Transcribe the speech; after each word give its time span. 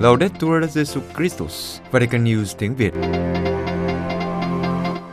Laudetur 0.00 0.64
Jesu 0.64 1.00
Christus, 1.16 1.80
Vatican 1.90 2.24
News 2.24 2.54
tiếng 2.58 2.74
Việt. 2.74 2.94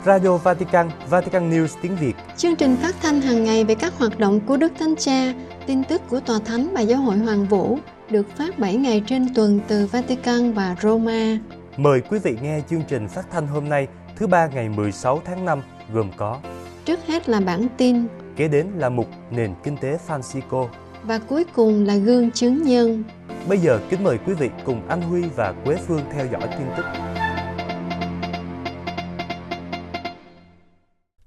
Radio 0.06 0.38
Vatican, 0.38 0.90
Vatican 1.10 1.52
News 1.52 1.68
tiếng 1.82 1.96
Việt. 1.96 2.14
Chương 2.38 2.56
trình 2.56 2.76
phát 2.82 2.96
thanh 3.02 3.22
hàng 3.22 3.44
ngày 3.44 3.64
về 3.64 3.76
các 3.76 3.94
hoạt 3.98 4.20
động 4.20 4.40
của 4.40 4.58
Đức 4.58 4.74
Thánh 4.80 4.96
Cha, 4.96 5.34
tin 5.66 5.84
tức 5.84 6.02
của 6.10 6.20
Tòa 6.20 6.40
Thánh 6.46 6.74
và 6.74 6.82
Giáo 6.82 7.02
hội 7.02 7.18
Hoàng 7.18 7.46
Vũ 7.46 7.80
được 8.10 8.26
phát 8.38 8.60
7 8.60 8.76
ngày 8.76 9.04
trên 9.08 9.34
tuần 9.36 9.60
từ 9.68 9.86
Vatican 9.86 10.54
và 10.54 10.76
Roma. 10.82 11.38
Mời 11.78 12.02
quý 12.10 12.20
vị 12.20 12.38
nghe 12.42 12.62
chương 12.70 12.84
trình 12.88 13.08
phát 13.08 13.26
thanh 13.32 13.48
hôm 13.48 13.70
nay, 13.70 13.88
thứ 14.16 14.28
ba 14.28 14.48
ngày 14.48 14.70
16 14.70 15.22
tháng 15.26 15.46
5, 15.46 15.62
gồm 15.94 16.12
có 16.18 16.40
Trước 16.86 17.00
hết 17.08 17.30
là 17.30 17.40
bản 17.40 17.68
tin 17.78 18.08
Kế 18.38 18.48
đến 18.48 18.68
là 18.78 18.90
mục 18.90 19.08
Nền 19.32 19.54
Kinh 19.64 19.78
tế 19.82 19.98
Francisco. 20.08 20.68
và 21.04 21.20
cuối 21.20 21.44
cùng 21.56 21.86
là 21.86 21.96
gương 21.96 22.32
chứng 22.32 22.64
nhân. 22.64 23.04
Bây 23.50 23.58
giờ 23.58 23.80
kính 23.90 24.04
mời 24.04 24.18
quý 24.28 24.34
vị 24.34 24.50
cùng 24.66 24.88
anh 24.88 25.02
Huy 25.02 25.22
và 25.36 25.54
Quế 25.66 25.76
Phương 25.88 26.02
theo 26.12 26.28
dõi 26.32 26.48
tin 26.58 26.68
tức. 26.78 26.84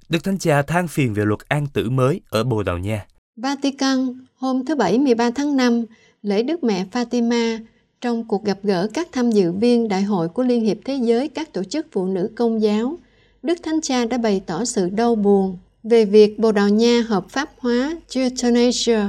Đức 0.09 0.25
Thánh 0.25 0.39
Cha 0.39 0.63
than 0.63 0.89
phiền 0.89 1.15
về 1.15 1.25
luật 1.25 1.49
an 1.49 1.67
tử 1.73 1.91
mới 1.91 2.21
ở 2.31 2.45
Bồ 2.45 2.63
Đào 2.63 2.79
Nha. 2.79 3.07
Vatican, 3.37 4.25
hôm 4.37 4.65
thứ 4.65 4.75
Bảy 4.75 4.99
13 4.99 5.31
tháng 5.31 5.57
5, 5.57 5.85
lễ 6.23 6.43
Đức 6.43 6.65
Mẹ 6.65 6.85
Fatima, 6.93 7.59
trong 8.01 8.29
cuộc 8.29 8.45
gặp 8.45 8.59
gỡ 8.63 8.89
các 8.95 9.09
tham 9.13 9.31
dự 9.31 9.53
viên 9.53 9.89
Đại 9.89 10.03
hội 10.03 10.29
của 10.29 10.43
Liên 10.43 10.65
hiệp 10.65 10.77
Thế 10.85 10.95
giới 10.95 11.29
các 11.29 11.53
tổ 11.53 11.65
chức 11.65 11.87
phụ 11.93 12.07
nữ 12.07 12.31
công 12.37 12.63
giáo, 12.63 12.99
Đức 13.43 13.59
Thánh 13.63 13.81
Cha 13.81 14.05
đã 14.05 14.19
bày 14.19 14.43
tỏ 14.47 14.65
sự 14.65 14.89
đau 14.89 15.15
buồn 15.15 15.59
về 15.83 16.05
việc 16.05 16.39
Bồ 16.39 16.53
Đào 16.53 16.69
Nha 16.69 17.03
hợp 17.09 17.25
pháp 17.29 17.49
hóa 17.59 17.97
euthanasia, 18.15 19.01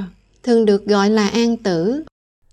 thường 0.42 0.64
được 0.64 0.86
gọi 0.86 1.10
là 1.10 1.28
an 1.28 1.56
tử. 1.56 2.02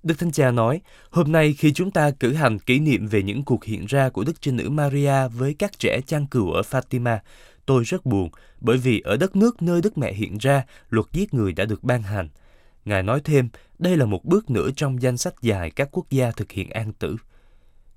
Đức 0.03 0.19
Thánh 0.19 0.31
Cha 0.31 0.51
nói, 0.51 0.81
hôm 1.09 1.31
nay 1.31 1.55
khi 1.57 1.73
chúng 1.73 1.91
ta 1.91 2.11
cử 2.11 2.33
hành 2.33 2.59
kỷ 2.59 2.79
niệm 2.79 3.07
về 3.07 3.23
những 3.23 3.43
cuộc 3.43 3.65
hiện 3.65 3.85
ra 3.85 4.09
của 4.09 4.23
Đức 4.23 4.41
Trinh 4.41 4.57
Nữ 4.57 4.69
Maria 4.69 5.27
với 5.27 5.53
các 5.53 5.79
trẻ 5.79 6.01
chăn 6.07 6.25
cừu 6.27 6.51
ở 6.51 6.61
Fatima, 6.61 7.17
tôi 7.65 7.83
rất 7.83 8.05
buồn 8.05 8.29
bởi 8.61 8.77
vì 8.77 8.99
ở 8.99 9.17
đất 9.17 9.35
nước 9.35 9.61
nơi 9.61 9.81
Đức 9.81 9.97
Mẹ 9.97 10.13
hiện 10.13 10.37
ra, 10.37 10.63
luật 10.89 11.05
giết 11.13 11.33
người 11.33 11.53
đã 11.53 11.65
được 11.65 11.83
ban 11.83 12.01
hành. 12.01 12.29
Ngài 12.85 13.03
nói 13.03 13.21
thêm, 13.23 13.49
đây 13.79 13.97
là 13.97 14.05
một 14.05 14.25
bước 14.25 14.49
nữa 14.49 14.69
trong 14.75 15.01
danh 15.01 15.17
sách 15.17 15.33
dài 15.41 15.71
các 15.71 15.89
quốc 15.91 16.09
gia 16.09 16.31
thực 16.31 16.51
hiện 16.51 16.69
an 16.69 16.93
tử. 16.93 17.15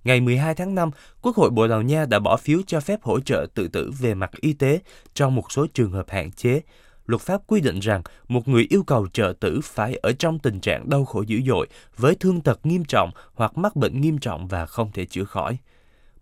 Ngày 0.04 0.20
12 0.20 0.54
tháng 0.54 0.74
5, 0.74 0.90
Quốc 1.22 1.36
hội 1.36 1.50
Bồ 1.50 1.68
Đào 1.68 1.82
Nha 1.82 2.04
đã 2.04 2.18
bỏ 2.18 2.36
phiếu 2.36 2.58
cho 2.66 2.80
phép 2.80 3.02
hỗ 3.02 3.20
trợ 3.20 3.46
tự 3.54 3.68
tử 3.68 3.90
về 3.98 4.14
mặt 4.14 4.30
y 4.40 4.52
tế 4.52 4.80
trong 5.14 5.34
một 5.34 5.52
số 5.52 5.66
trường 5.74 5.92
hợp 5.92 6.10
hạn 6.10 6.32
chế. 6.32 6.60
Luật 7.06 7.22
pháp 7.22 7.40
quy 7.46 7.60
định 7.60 7.80
rằng 7.80 8.02
một 8.28 8.48
người 8.48 8.66
yêu 8.70 8.82
cầu 8.82 9.06
trợ 9.12 9.34
tử 9.40 9.60
phải 9.64 9.94
ở 9.94 10.12
trong 10.12 10.38
tình 10.38 10.60
trạng 10.60 10.88
đau 10.88 11.04
khổ 11.04 11.22
dữ 11.22 11.40
dội 11.46 11.66
với 11.96 12.14
thương 12.14 12.40
tật 12.40 12.66
nghiêm 12.66 12.84
trọng 12.84 13.10
hoặc 13.34 13.58
mắc 13.58 13.76
bệnh 13.76 14.00
nghiêm 14.00 14.18
trọng 14.18 14.48
và 14.48 14.66
không 14.66 14.92
thể 14.92 15.04
chữa 15.04 15.24
khỏi. 15.24 15.56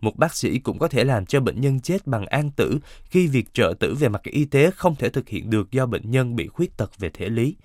Một 0.00 0.16
bác 0.16 0.34
sĩ 0.34 0.58
cũng 0.58 0.78
có 0.78 0.88
thể 0.88 1.04
làm 1.04 1.26
cho 1.26 1.40
bệnh 1.40 1.60
nhân 1.60 1.80
chết 1.80 2.06
bằng 2.06 2.26
an 2.26 2.50
tử 2.56 2.78
khi 3.04 3.26
việc 3.26 3.54
trợ 3.54 3.74
tử 3.80 3.94
về 3.94 4.08
mặt 4.08 4.22
y 4.22 4.44
tế 4.44 4.70
không 4.70 4.96
thể 4.96 5.10
thực 5.10 5.28
hiện 5.28 5.50
được 5.50 5.70
do 5.70 5.86
bệnh 5.86 6.10
nhân 6.10 6.36
bị 6.36 6.48
khuyết 6.48 6.76
tật 6.76 6.98
về 6.98 7.10
thể 7.14 7.28
lý. 7.28 7.56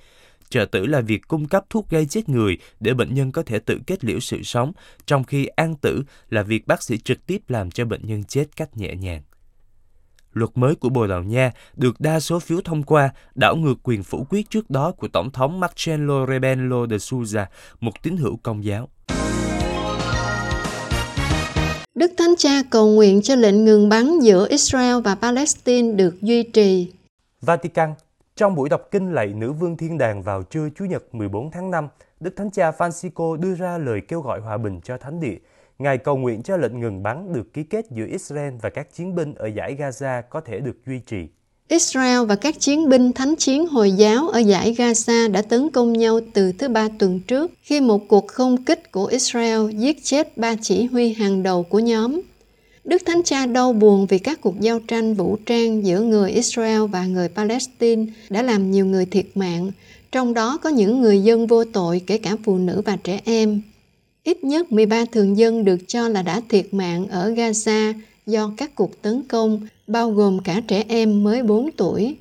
Trợ 0.55 0.65
tử 0.65 0.85
là 0.85 1.01
việc 1.01 1.21
cung 1.27 1.47
cấp 1.47 1.65
thuốc 1.69 1.89
gây 1.89 2.05
chết 2.05 2.29
người 2.29 2.57
để 2.79 2.93
bệnh 2.93 3.13
nhân 3.13 3.31
có 3.31 3.43
thể 3.43 3.59
tự 3.59 3.79
kết 3.87 4.03
liễu 4.03 4.19
sự 4.19 4.43
sống, 4.43 4.71
trong 5.05 5.23
khi 5.23 5.45
an 5.45 5.75
tử 5.81 6.03
là 6.29 6.43
việc 6.43 6.67
bác 6.67 6.83
sĩ 6.83 6.97
trực 6.97 7.25
tiếp 7.25 7.41
làm 7.47 7.71
cho 7.71 7.85
bệnh 7.85 8.07
nhân 8.07 8.23
chết 8.23 8.45
cách 8.55 8.77
nhẹ 8.77 8.95
nhàng. 8.95 9.21
Luật 10.33 10.49
mới 10.55 10.75
của 10.75 10.89
Bồ 10.89 11.07
Đào 11.07 11.23
Nha 11.23 11.51
được 11.75 11.95
đa 11.99 12.19
số 12.19 12.39
phiếu 12.39 12.61
thông 12.61 12.83
qua, 12.83 13.09
đảo 13.35 13.55
ngược 13.55 13.75
quyền 13.83 14.03
phủ 14.03 14.27
quyết 14.29 14.49
trước 14.49 14.69
đó 14.69 14.91
của 14.91 15.07
Tổng 15.07 15.31
thống 15.31 15.59
Marcelo 15.59 16.25
Rebelo 16.25 16.87
de 16.87 16.97
Souza, 16.97 17.45
một 17.79 18.03
tín 18.03 18.17
hữu 18.17 18.39
công 18.43 18.63
giáo. 18.63 18.89
Đức 21.95 22.11
Thánh 22.17 22.33
Cha 22.37 22.63
cầu 22.69 22.87
nguyện 22.87 23.21
cho 23.21 23.35
lệnh 23.35 23.65
ngừng 23.65 23.89
bắn 23.89 24.19
giữa 24.19 24.47
Israel 24.49 25.01
và 25.01 25.15
Palestine 25.15 25.91
được 25.91 26.21
duy 26.21 26.43
trì. 26.43 26.91
Vatican, 27.41 27.93
trong 28.39 28.55
buổi 28.55 28.69
đọc 28.69 28.87
kinh 28.91 29.13
lạy 29.13 29.27
nữ 29.27 29.51
vương 29.51 29.77
thiên 29.77 29.97
đàng 29.97 30.23
vào 30.23 30.43
trưa 30.43 30.69
Chủ 30.75 30.85
nhật 30.85 31.15
14 31.15 31.51
tháng 31.51 31.71
5, 31.71 31.87
Đức 32.19 32.33
Thánh 32.37 32.51
Cha 32.51 32.71
Francisco 32.71 33.35
đưa 33.35 33.55
ra 33.55 33.77
lời 33.77 34.01
kêu 34.07 34.21
gọi 34.21 34.39
hòa 34.39 34.57
bình 34.57 34.81
cho 34.83 34.97
thánh 34.97 35.19
địa. 35.19 35.37
Ngài 35.79 35.97
cầu 35.97 36.17
nguyện 36.17 36.43
cho 36.43 36.57
lệnh 36.57 36.79
ngừng 36.79 37.03
bắn 37.03 37.33
được 37.33 37.53
ký 37.53 37.63
kết 37.63 37.85
giữa 37.91 38.05
Israel 38.05 38.53
và 38.61 38.69
các 38.69 38.93
chiến 38.93 39.15
binh 39.15 39.33
ở 39.35 39.47
giải 39.47 39.75
Gaza 39.79 40.21
có 40.29 40.41
thể 40.41 40.59
được 40.59 40.75
duy 40.85 40.99
trì. 40.99 41.27
Israel 41.67 42.25
và 42.25 42.35
các 42.35 42.55
chiến 42.59 42.89
binh 42.89 43.13
thánh 43.13 43.35
chiến 43.35 43.67
Hồi 43.67 43.91
giáo 43.91 44.29
ở 44.29 44.39
giải 44.39 44.75
Gaza 44.77 45.31
đã 45.31 45.41
tấn 45.41 45.69
công 45.69 45.93
nhau 45.93 46.19
từ 46.33 46.51
thứ 46.51 46.69
ba 46.69 46.87
tuần 46.99 47.19
trước 47.19 47.51
khi 47.61 47.81
một 47.81 48.01
cuộc 48.07 48.27
không 48.27 48.63
kích 48.63 48.91
của 48.91 49.05
Israel 49.05 49.69
giết 49.69 49.97
chết 50.03 50.37
ba 50.37 50.55
chỉ 50.61 50.85
huy 50.85 51.13
hàng 51.13 51.43
đầu 51.43 51.63
của 51.63 51.79
nhóm. 51.79 52.21
Đức 52.85 53.01
Thánh 53.05 53.23
Cha 53.23 53.45
đau 53.45 53.73
buồn 53.73 54.05
vì 54.05 54.19
các 54.19 54.41
cuộc 54.41 54.59
giao 54.59 54.79
tranh 54.79 55.13
vũ 55.13 55.37
trang 55.45 55.85
giữa 55.85 56.01
người 56.01 56.31
Israel 56.31 56.81
và 56.91 57.05
người 57.05 57.29
Palestine 57.29 58.05
đã 58.29 58.41
làm 58.41 58.71
nhiều 58.71 58.85
người 58.85 59.05
thiệt 59.05 59.25
mạng, 59.35 59.71
trong 60.11 60.33
đó 60.33 60.57
có 60.57 60.69
những 60.69 61.01
người 61.01 61.21
dân 61.21 61.47
vô 61.47 61.63
tội 61.63 62.01
kể 62.07 62.17
cả 62.17 62.35
phụ 62.43 62.57
nữ 62.57 62.81
và 62.85 62.97
trẻ 63.03 63.21
em. 63.25 63.61
Ít 64.23 64.43
nhất 64.43 64.71
13 64.71 65.05
thường 65.05 65.37
dân 65.37 65.65
được 65.65 65.87
cho 65.87 66.07
là 66.07 66.21
đã 66.21 66.41
thiệt 66.49 66.73
mạng 66.73 67.07
ở 67.07 67.29
Gaza 67.29 67.93
do 68.25 68.53
các 68.57 68.75
cuộc 68.75 69.01
tấn 69.01 69.23
công, 69.27 69.67
bao 69.87 70.11
gồm 70.11 70.39
cả 70.43 70.61
trẻ 70.67 70.83
em 70.87 71.23
mới 71.23 71.43
4 71.43 71.71
tuổi. 71.71 72.15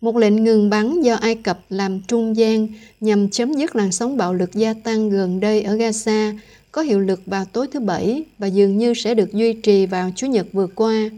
Một 0.00 0.16
lệnh 0.16 0.44
ngừng 0.44 0.70
bắn 0.70 1.02
do 1.02 1.14
Ai 1.14 1.34
Cập 1.34 1.60
làm 1.68 2.00
trung 2.00 2.36
gian 2.36 2.68
nhằm 3.00 3.30
chấm 3.30 3.52
dứt 3.52 3.76
làn 3.76 3.92
sóng 3.92 4.16
bạo 4.16 4.34
lực 4.34 4.52
gia 4.52 4.74
tăng 4.74 5.10
gần 5.10 5.40
đây 5.40 5.62
ở 5.62 5.76
Gaza 5.76 6.38
có 6.76 6.82
hiệu 6.82 7.00
lực 7.00 7.20
vào 7.26 7.44
tối 7.44 7.66
thứ 7.72 7.80
Bảy 7.80 8.24
và 8.38 8.46
dường 8.46 8.78
như 8.78 8.94
sẽ 8.94 9.14
được 9.14 9.32
duy 9.32 9.52
trì 9.52 9.86
vào 9.86 10.10
Chủ 10.16 10.26
nhật 10.26 10.46
vừa 10.52 10.66
qua. 10.66 11.10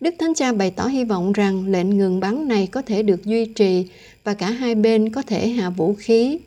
Đức 0.00 0.14
Thánh 0.18 0.34
Cha 0.34 0.52
bày 0.52 0.70
tỏ 0.70 0.86
hy 0.86 1.04
vọng 1.04 1.32
rằng 1.32 1.66
lệnh 1.68 1.98
ngừng 1.98 2.20
bắn 2.20 2.48
này 2.48 2.66
có 2.66 2.82
thể 2.82 3.02
được 3.02 3.24
duy 3.24 3.44
trì 3.44 3.86
và 4.24 4.34
cả 4.34 4.50
hai 4.50 4.74
bên 4.74 5.10
có 5.12 5.22
thể 5.22 5.48
hạ 5.48 5.70
vũ 5.70 5.94
khí. 5.98 6.38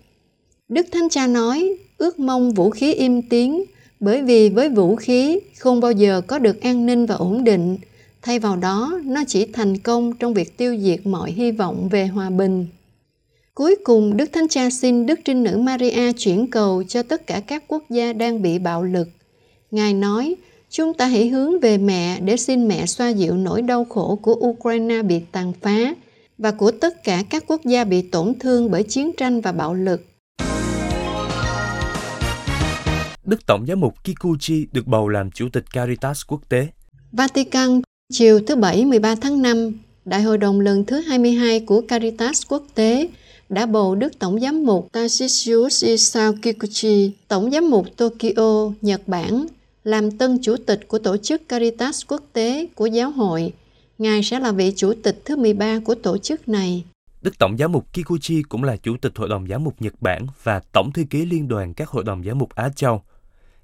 Đức 0.70 0.86
Thánh 0.92 1.10
Cha 1.10 1.28
nói, 1.28 1.76
ước 1.98 2.20
mong 2.20 2.54
vũ 2.54 2.70
khí 2.70 2.94
im 2.94 3.22
tiếng, 3.22 3.64
bởi 4.00 4.22
vì 4.22 4.50
với 4.50 4.70
vũ 4.70 4.96
khí 4.96 5.40
không 5.58 5.80
bao 5.80 5.92
giờ 5.92 6.22
có 6.28 6.40
được 6.40 6.62
an 6.62 6.86
ninh 6.86 7.06
và 7.06 7.16
ổn 7.16 7.44
định. 7.44 7.78
Thay 8.22 8.40
vào 8.40 8.56
đó, 8.56 9.00
nó 9.06 9.24
chỉ 9.28 9.46
thành 9.46 9.78
công 9.78 10.14
trong 10.14 10.34
việc 10.34 10.58
tiêu 10.58 10.78
diệt 10.78 11.08
mọi 11.08 11.32
hy 11.32 11.52
vọng 11.52 11.90
về 11.90 12.06
hòa 12.06 12.30
bình. 12.30 12.68
Cuối 13.56 13.76
cùng, 13.84 14.18
Đức 14.18 14.30
Thánh 14.34 14.48
Cha 14.48 14.70
xin 14.70 15.06
Đức 15.06 15.20
Trinh 15.26 15.44
Nữ 15.44 15.58
Maria 15.58 16.12
chuyển 16.12 16.50
cầu 16.52 16.84
cho 16.84 17.04
tất 17.04 17.28
cả 17.28 17.40
các 17.40 17.64
quốc 17.68 17.84
gia 17.90 18.14
đang 18.14 18.42
bị 18.42 18.60
bạo 18.60 18.84
lực. 18.84 19.08
Ngài 19.72 19.94
nói, 19.94 20.36
chúng 20.70 20.94
ta 20.94 21.06
hãy 21.06 21.28
hướng 21.28 21.60
về 21.60 21.78
mẹ 21.78 22.20
để 22.20 22.38
xin 22.38 22.68
mẹ 22.68 22.86
xoa 22.86 23.10
dịu 23.10 23.38
nỗi 23.38 23.62
đau 23.62 23.86
khổ 23.86 24.20
của 24.22 24.34
Ukraine 24.34 25.02
bị 25.02 25.22
tàn 25.32 25.54
phá 25.62 25.96
và 26.38 26.52
của 26.52 26.72
tất 26.72 27.04
cả 27.04 27.24
các 27.30 27.44
quốc 27.48 27.62
gia 27.66 27.84
bị 27.84 28.02
tổn 28.02 28.34
thương 28.40 28.72
bởi 28.72 28.84
chiến 28.84 29.12
tranh 29.18 29.42
và 29.42 29.52
bạo 29.52 29.74
lực. 29.74 30.06
Đức 33.26 33.46
Tổng 33.46 33.66
giám 33.68 33.80
mục 33.80 34.04
Kikuchi 34.04 34.68
được 34.72 34.88
bầu 34.88 35.08
làm 35.08 35.32
Chủ 35.32 35.48
tịch 35.54 35.64
Caritas 35.74 36.22
quốc 36.28 36.50
tế. 36.50 36.68
Vatican, 37.12 37.82
chiều 38.14 38.40
thứ 38.48 38.56
Bảy 38.56 38.86
13 38.86 39.16
tháng 39.16 39.42
5, 39.42 39.72
Đại 40.06 40.22
hội 40.22 40.38
đồng 40.38 40.60
lần 40.60 40.86
thứ 40.86 41.02
22 41.02 41.60
của 41.60 41.82
Caritas 41.82 42.42
quốc 42.50 42.64
tế 42.76 43.08
đã 43.50 43.66
bầu 43.66 43.96
Đức 43.96 44.20
Tổng 44.20 44.40
giám 44.40 44.66
mục 44.66 44.88
Tarcisius 44.92 45.84
Isao 45.84 46.34
Kikuchi, 46.42 47.12
Tổng 47.28 47.52
giám 47.52 47.70
mục 47.70 47.86
Tokyo, 47.98 48.72
Nhật 48.82 49.02
Bản, 49.08 49.46
làm 49.84 50.18
tân 50.18 50.38
chủ 50.42 50.56
tịch 50.66 50.88
của 50.88 51.00
tổ 51.00 51.18
chức 51.18 51.50
Caritas 51.50 52.02
quốc 52.08 52.24
tế 52.34 52.68
của 52.76 52.86
giáo 52.86 53.12
hội. 53.12 53.54
Ngài 53.98 54.24
sẽ 54.24 54.40
là 54.40 54.52
vị 54.52 54.74
chủ 54.76 54.94
tịch 55.04 55.22
thứ 55.26 55.36
13 55.36 55.80
của 55.86 55.96
tổ 55.96 56.18
chức 56.18 56.50
này. 56.50 56.84
Đức 57.22 57.40
Tổng 57.40 57.58
giám 57.58 57.72
mục 57.72 57.94
Kikuchi 57.94 58.44
cũng 58.44 58.64
là 58.64 58.76
Chủ 58.78 58.98
tịch 59.02 59.12
Hội 59.16 59.30
đồng 59.30 59.48
giám 59.48 59.64
mục 59.64 59.82
Nhật 59.82 59.94
Bản 60.02 60.28
và 60.44 60.60
Tổng 60.72 60.92
thư 60.92 61.04
ký 61.10 61.26
Liên 61.26 61.48
đoàn 61.48 61.74
các 61.74 61.90
Hội 61.90 62.04
đồng 62.04 62.24
giám 62.24 62.38
mục 62.38 62.56
Á 62.56 62.70
Châu. 62.76 63.02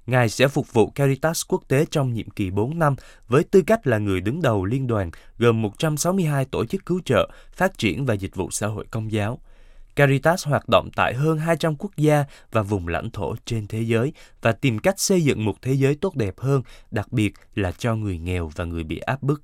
Ngài 0.06 0.28
sẽ 0.28 0.48
phục 0.48 0.72
vụ 0.72 0.90
Caritas 0.90 1.42
quốc 1.48 1.62
tế 1.68 1.84
trong 1.90 2.12
nhiệm 2.12 2.30
kỳ 2.30 2.50
4 2.50 2.78
năm 2.78 2.96
với 3.28 3.44
tư 3.44 3.62
cách 3.66 3.86
là 3.86 3.98
người 3.98 4.20
đứng 4.20 4.42
đầu 4.42 4.64
liên 4.64 4.86
đoàn 4.86 5.10
gồm 5.38 5.62
162 5.62 6.44
tổ 6.44 6.64
chức 6.64 6.86
cứu 6.86 7.00
trợ, 7.04 7.30
phát 7.52 7.78
triển 7.78 8.06
và 8.06 8.14
dịch 8.14 8.36
vụ 8.36 8.50
xã 8.50 8.66
hội 8.66 8.86
công 8.90 9.12
giáo. 9.12 9.38
Caritas 9.96 10.46
hoạt 10.46 10.68
động 10.68 10.88
tại 10.96 11.14
hơn 11.14 11.38
200 11.38 11.74
quốc 11.78 11.96
gia 11.96 12.24
và 12.52 12.62
vùng 12.62 12.88
lãnh 12.88 13.10
thổ 13.10 13.34
trên 13.44 13.66
thế 13.66 13.82
giới 13.82 14.12
và 14.42 14.52
tìm 14.52 14.78
cách 14.78 15.00
xây 15.00 15.24
dựng 15.24 15.44
một 15.44 15.54
thế 15.62 15.72
giới 15.72 15.94
tốt 15.94 16.16
đẹp 16.16 16.34
hơn, 16.38 16.62
đặc 16.90 17.12
biệt 17.12 17.32
là 17.54 17.72
cho 17.72 17.94
người 17.94 18.18
nghèo 18.18 18.50
và 18.56 18.64
người 18.64 18.84
bị 18.84 18.98
áp 18.98 19.22
bức. 19.22 19.40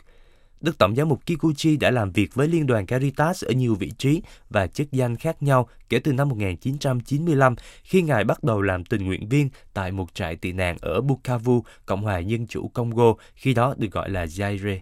Đức 0.60 0.78
Tổng 0.78 0.96
giám 0.96 1.08
mục 1.08 1.26
Kikuchi 1.26 1.76
đã 1.76 1.90
làm 1.90 2.12
việc 2.12 2.34
với 2.34 2.48
Liên 2.48 2.66
đoàn 2.66 2.86
Caritas 2.86 3.44
ở 3.44 3.52
nhiều 3.52 3.74
vị 3.74 3.90
trí 3.98 4.22
và 4.50 4.66
chức 4.66 4.92
danh 4.92 5.16
khác 5.16 5.42
nhau 5.42 5.68
kể 5.88 5.98
từ 5.98 6.12
năm 6.12 6.28
1995 6.28 7.54
khi 7.82 8.02
Ngài 8.02 8.24
bắt 8.24 8.44
đầu 8.44 8.62
làm 8.62 8.84
tình 8.84 9.06
nguyện 9.06 9.28
viên 9.28 9.48
tại 9.74 9.92
một 9.92 10.14
trại 10.14 10.36
tị 10.36 10.52
nạn 10.52 10.76
ở 10.80 11.00
Bukavu, 11.00 11.64
Cộng 11.86 12.02
hòa 12.02 12.18
Dân 12.18 12.46
chủ 12.46 12.68
Congo, 12.68 13.14
khi 13.34 13.54
đó 13.54 13.74
được 13.78 13.92
gọi 13.92 14.10
là 14.10 14.24
Zaire. 14.24 14.78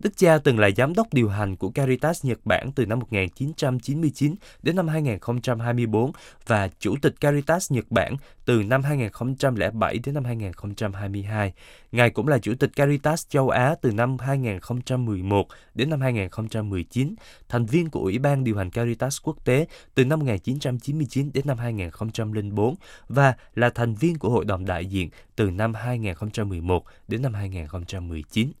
Đức 0.00 0.16
cha 0.16 0.38
từng 0.38 0.58
là 0.58 0.70
giám 0.76 0.94
đốc 0.94 1.14
điều 1.14 1.28
hành 1.28 1.56
của 1.56 1.70
Caritas 1.70 2.24
Nhật 2.24 2.38
Bản 2.44 2.72
từ 2.74 2.86
năm 2.86 2.98
1999 2.98 4.34
đến 4.62 4.76
năm 4.76 4.88
2024 4.88 6.12
và 6.46 6.68
chủ 6.78 6.94
tịch 7.02 7.14
Caritas 7.20 7.72
Nhật 7.72 7.84
Bản 7.90 8.16
từ 8.44 8.62
năm 8.62 8.82
2007 8.82 9.98
đến 10.04 10.14
năm 10.14 10.24
2022. 10.24 11.52
Ngài 11.92 12.10
cũng 12.10 12.28
là 12.28 12.38
chủ 12.38 12.54
tịch 12.54 12.70
Caritas 12.76 13.28
châu 13.28 13.48
Á 13.48 13.74
từ 13.82 13.92
năm 13.92 14.16
2011 14.18 15.48
đến 15.74 15.90
năm 15.90 16.00
2019, 16.00 17.14
thành 17.48 17.66
viên 17.66 17.90
của 17.90 18.00
Ủy 18.00 18.18
ban 18.18 18.44
điều 18.44 18.56
hành 18.56 18.70
Caritas 18.70 19.18
quốc 19.22 19.44
tế 19.44 19.66
từ 19.94 20.04
năm 20.04 20.18
1999 20.18 21.30
đến 21.34 21.46
năm 21.46 21.58
2004 21.58 22.74
và 23.08 23.34
là 23.54 23.70
thành 23.70 23.94
viên 23.94 24.18
của 24.18 24.30
Hội 24.30 24.44
đồng 24.44 24.64
đại 24.64 24.86
diện 24.86 25.10
từ 25.36 25.50
năm 25.50 25.74
2011 25.74 26.84
đến 27.08 27.22
năm 27.22 27.34
2019. 27.34 28.52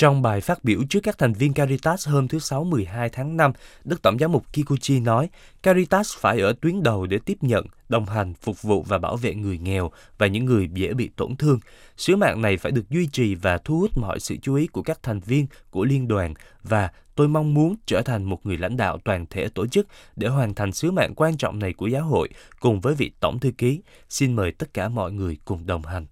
Trong 0.00 0.22
bài 0.22 0.40
phát 0.40 0.64
biểu 0.64 0.80
trước 0.90 1.00
các 1.02 1.18
thành 1.18 1.32
viên 1.32 1.52
Caritas 1.52 2.08
hôm 2.08 2.28
thứ 2.28 2.38
Sáu 2.38 2.64
12 2.64 3.08
tháng 3.08 3.36
5, 3.36 3.52
Đức 3.84 4.02
Tổng 4.02 4.18
giám 4.18 4.32
mục 4.32 4.52
Kikuchi 4.52 5.00
nói, 5.00 5.28
Caritas 5.62 6.16
phải 6.16 6.40
ở 6.40 6.52
tuyến 6.60 6.82
đầu 6.82 7.06
để 7.06 7.18
tiếp 7.24 7.38
nhận, 7.40 7.66
đồng 7.88 8.06
hành, 8.06 8.34
phục 8.34 8.62
vụ 8.62 8.82
và 8.82 8.98
bảo 8.98 9.16
vệ 9.16 9.34
người 9.34 9.58
nghèo 9.58 9.90
và 10.18 10.26
những 10.26 10.44
người 10.44 10.68
dễ 10.72 10.94
bị 10.94 11.10
tổn 11.16 11.36
thương. 11.36 11.60
Sứ 11.96 12.16
mạng 12.16 12.42
này 12.42 12.56
phải 12.56 12.72
được 12.72 12.90
duy 12.90 13.06
trì 13.06 13.34
và 13.34 13.58
thu 13.58 13.78
hút 13.78 13.98
mọi 13.98 14.20
sự 14.20 14.36
chú 14.42 14.54
ý 14.54 14.66
của 14.66 14.82
các 14.82 15.02
thành 15.02 15.20
viên 15.20 15.46
của 15.70 15.84
liên 15.84 16.08
đoàn 16.08 16.34
và 16.62 16.90
tôi 17.14 17.28
mong 17.28 17.54
muốn 17.54 17.76
trở 17.86 18.02
thành 18.02 18.24
một 18.24 18.46
người 18.46 18.58
lãnh 18.58 18.76
đạo 18.76 18.98
toàn 19.04 19.26
thể 19.30 19.48
tổ 19.48 19.66
chức 19.66 19.86
để 20.16 20.28
hoàn 20.28 20.54
thành 20.54 20.72
sứ 20.72 20.90
mạng 20.90 21.14
quan 21.16 21.36
trọng 21.36 21.58
này 21.58 21.72
của 21.72 21.86
giáo 21.86 22.04
hội 22.04 22.28
cùng 22.60 22.80
với 22.80 22.94
vị 22.94 23.10
tổng 23.20 23.38
thư 23.38 23.50
ký. 23.58 23.80
Xin 24.08 24.36
mời 24.36 24.52
tất 24.52 24.74
cả 24.74 24.88
mọi 24.88 25.12
người 25.12 25.36
cùng 25.44 25.66
đồng 25.66 25.82
hành. 25.82 26.06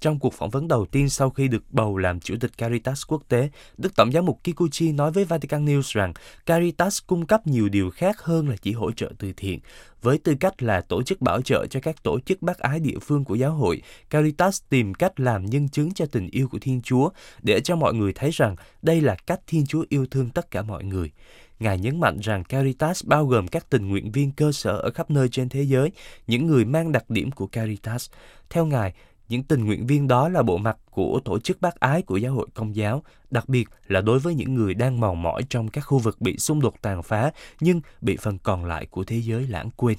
Trong 0.00 0.18
cuộc 0.18 0.34
phỏng 0.34 0.50
vấn 0.50 0.68
đầu 0.68 0.86
tiên 0.86 1.08
sau 1.08 1.30
khi 1.30 1.48
được 1.48 1.62
bầu 1.70 1.96
làm 1.96 2.20
chủ 2.20 2.34
tịch 2.40 2.58
Caritas 2.58 3.02
quốc 3.08 3.22
tế, 3.28 3.48
Đức 3.76 3.96
Tổng 3.96 4.12
giám 4.12 4.26
mục 4.26 4.40
Kikuchi 4.44 4.92
nói 4.92 5.12
với 5.12 5.24
Vatican 5.24 5.64
News 5.66 5.98
rằng 6.00 6.12
Caritas 6.46 6.98
cung 7.06 7.26
cấp 7.26 7.46
nhiều 7.46 7.68
điều 7.68 7.90
khác 7.90 8.20
hơn 8.20 8.48
là 8.48 8.56
chỉ 8.62 8.72
hỗ 8.72 8.92
trợ 8.92 9.12
từ 9.18 9.32
thiện. 9.36 9.60
Với 10.02 10.18
tư 10.18 10.34
cách 10.40 10.62
là 10.62 10.80
tổ 10.80 11.02
chức 11.02 11.20
bảo 11.20 11.42
trợ 11.42 11.66
cho 11.70 11.80
các 11.80 12.02
tổ 12.02 12.20
chức 12.20 12.42
bác 12.42 12.58
ái 12.58 12.80
địa 12.80 12.98
phương 13.02 13.24
của 13.24 13.34
giáo 13.34 13.52
hội, 13.52 13.82
Caritas 14.10 14.62
tìm 14.68 14.94
cách 14.94 15.20
làm 15.20 15.46
nhân 15.46 15.68
chứng 15.68 15.94
cho 15.94 16.06
tình 16.06 16.28
yêu 16.30 16.48
của 16.48 16.58
Thiên 16.60 16.82
Chúa 16.82 17.10
để 17.42 17.60
cho 17.60 17.76
mọi 17.76 17.94
người 17.94 18.12
thấy 18.12 18.30
rằng 18.30 18.56
đây 18.82 19.00
là 19.00 19.16
cách 19.26 19.40
Thiên 19.46 19.66
Chúa 19.66 19.84
yêu 19.88 20.06
thương 20.10 20.30
tất 20.30 20.50
cả 20.50 20.62
mọi 20.62 20.84
người. 20.84 21.10
Ngài 21.60 21.78
nhấn 21.78 22.00
mạnh 22.00 22.18
rằng 22.22 22.44
Caritas 22.44 23.04
bao 23.04 23.26
gồm 23.26 23.48
các 23.48 23.70
tình 23.70 23.88
nguyện 23.88 24.12
viên 24.12 24.30
cơ 24.30 24.52
sở 24.52 24.76
ở 24.76 24.90
khắp 24.90 25.10
nơi 25.10 25.28
trên 25.28 25.48
thế 25.48 25.62
giới, 25.62 25.90
những 26.26 26.46
người 26.46 26.64
mang 26.64 26.92
đặc 26.92 27.10
điểm 27.10 27.30
của 27.30 27.46
Caritas. 27.46 28.10
Theo 28.50 28.66
Ngài, 28.66 28.94
những 29.28 29.42
tình 29.42 29.64
nguyện 29.64 29.86
viên 29.86 30.08
đó 30.08 30.28
là 30.28 30.42
bộ 30.42 30.56
mặt 30.56 30.76
của 30.90 31.20
tổ 31.24 31.38
chức 31.38 31.60
bác 31.60 31.80
ái 31.80 32.02
của 32.02 32.16
giáo 32.16 32.32
hội 32.32 32.46
công 32.54 32.76
giáo, 32.76 33.02
đặc 33.30 33.48
biệt 33.48 33.68
là 33.86 34.00
đối 34.00 34.18
với 34.18 34.34
những 34.34 34.54
người 34.54 34.74
đang 34.74 35.00
mòn 35.00 35.22
mỏi 35.22 35.42
trong 35.48 35.68
các 35.68 35.80
khu 35.80 35.98
vực 35.98 36.20
bị 36.20 36.38
xung 36.38 36.60
đột 36.60 36.74
tàn 36.82 37.02
phá 37.02 37.30
nhưng 37.60 37.80
bị 38.00 38.16
phần 38.16 38.38
còn 38.38 38.64
lại 38.64 38.86
của 38.86 39.04
thế 39.04 39.16
giới 39.16 39.46
lãng 39.46 39.70
quên. 39.76 39.98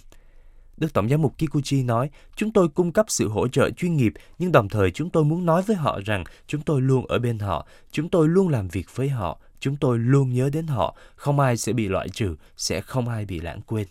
Đức 0.77 0.94
Tổng 0.94 1.09
giám 1.09 1.21
mục 1.21 1.38
Kikuchi 1.38 1.83
nói, 1.83 2.09
chúng 2.35 2.51
tôi 2.51 2.69
cung 2.69 2.91
cấp 2.91 3.06
sự 3.09 3.29
hỗ 3.29 3.47
trợ 3.47 3.69
chuyên 3.69 3.97
nghiệp, 3.97 4.13
nhưng 4.39 4.51
đồng 4.51 4.69
thời 4.69 4.91
chúng 4.91 5.09
tôi 5.09 5.24
muốn 5.24 5.45
nói 5.45 5.62
với 5.62 5.75
họ 5.75 6.00
rằng 6.06 6.23
chúng 6.47 6.62
tôi 6.62 6.81
luôn 6.81 7.07
ở 7.07 7.19
bên 7.19 7.39
họ, 7.39 7.68
chúng 7.91 8.09
tôi 8.09 8.27
luôn 8.27 8.50
làm 8.50 8.68
việc 8.68 8.95
với 8.95 9.09
họ, 9.09 9.39
chúng 9.59 9.75
tôi 9.75 10.00
luôn 10.00 10.33
nhớ 10.33 10.50
đến 10.53 10.68
họ, 10.68 10.95
không 11.15 11.39
ai 11.39 11.57
sẽ 11.57 11.73
bị 11.73 11.88
loại 11.88 12.09
trừ, 12.09 12.35
sẽ 12.57 12.81
không 12.81 13.07
ai 13.07 13.25
bị 13.25 13.39
lãng 13.39 13.62
quên. 13.62 13.88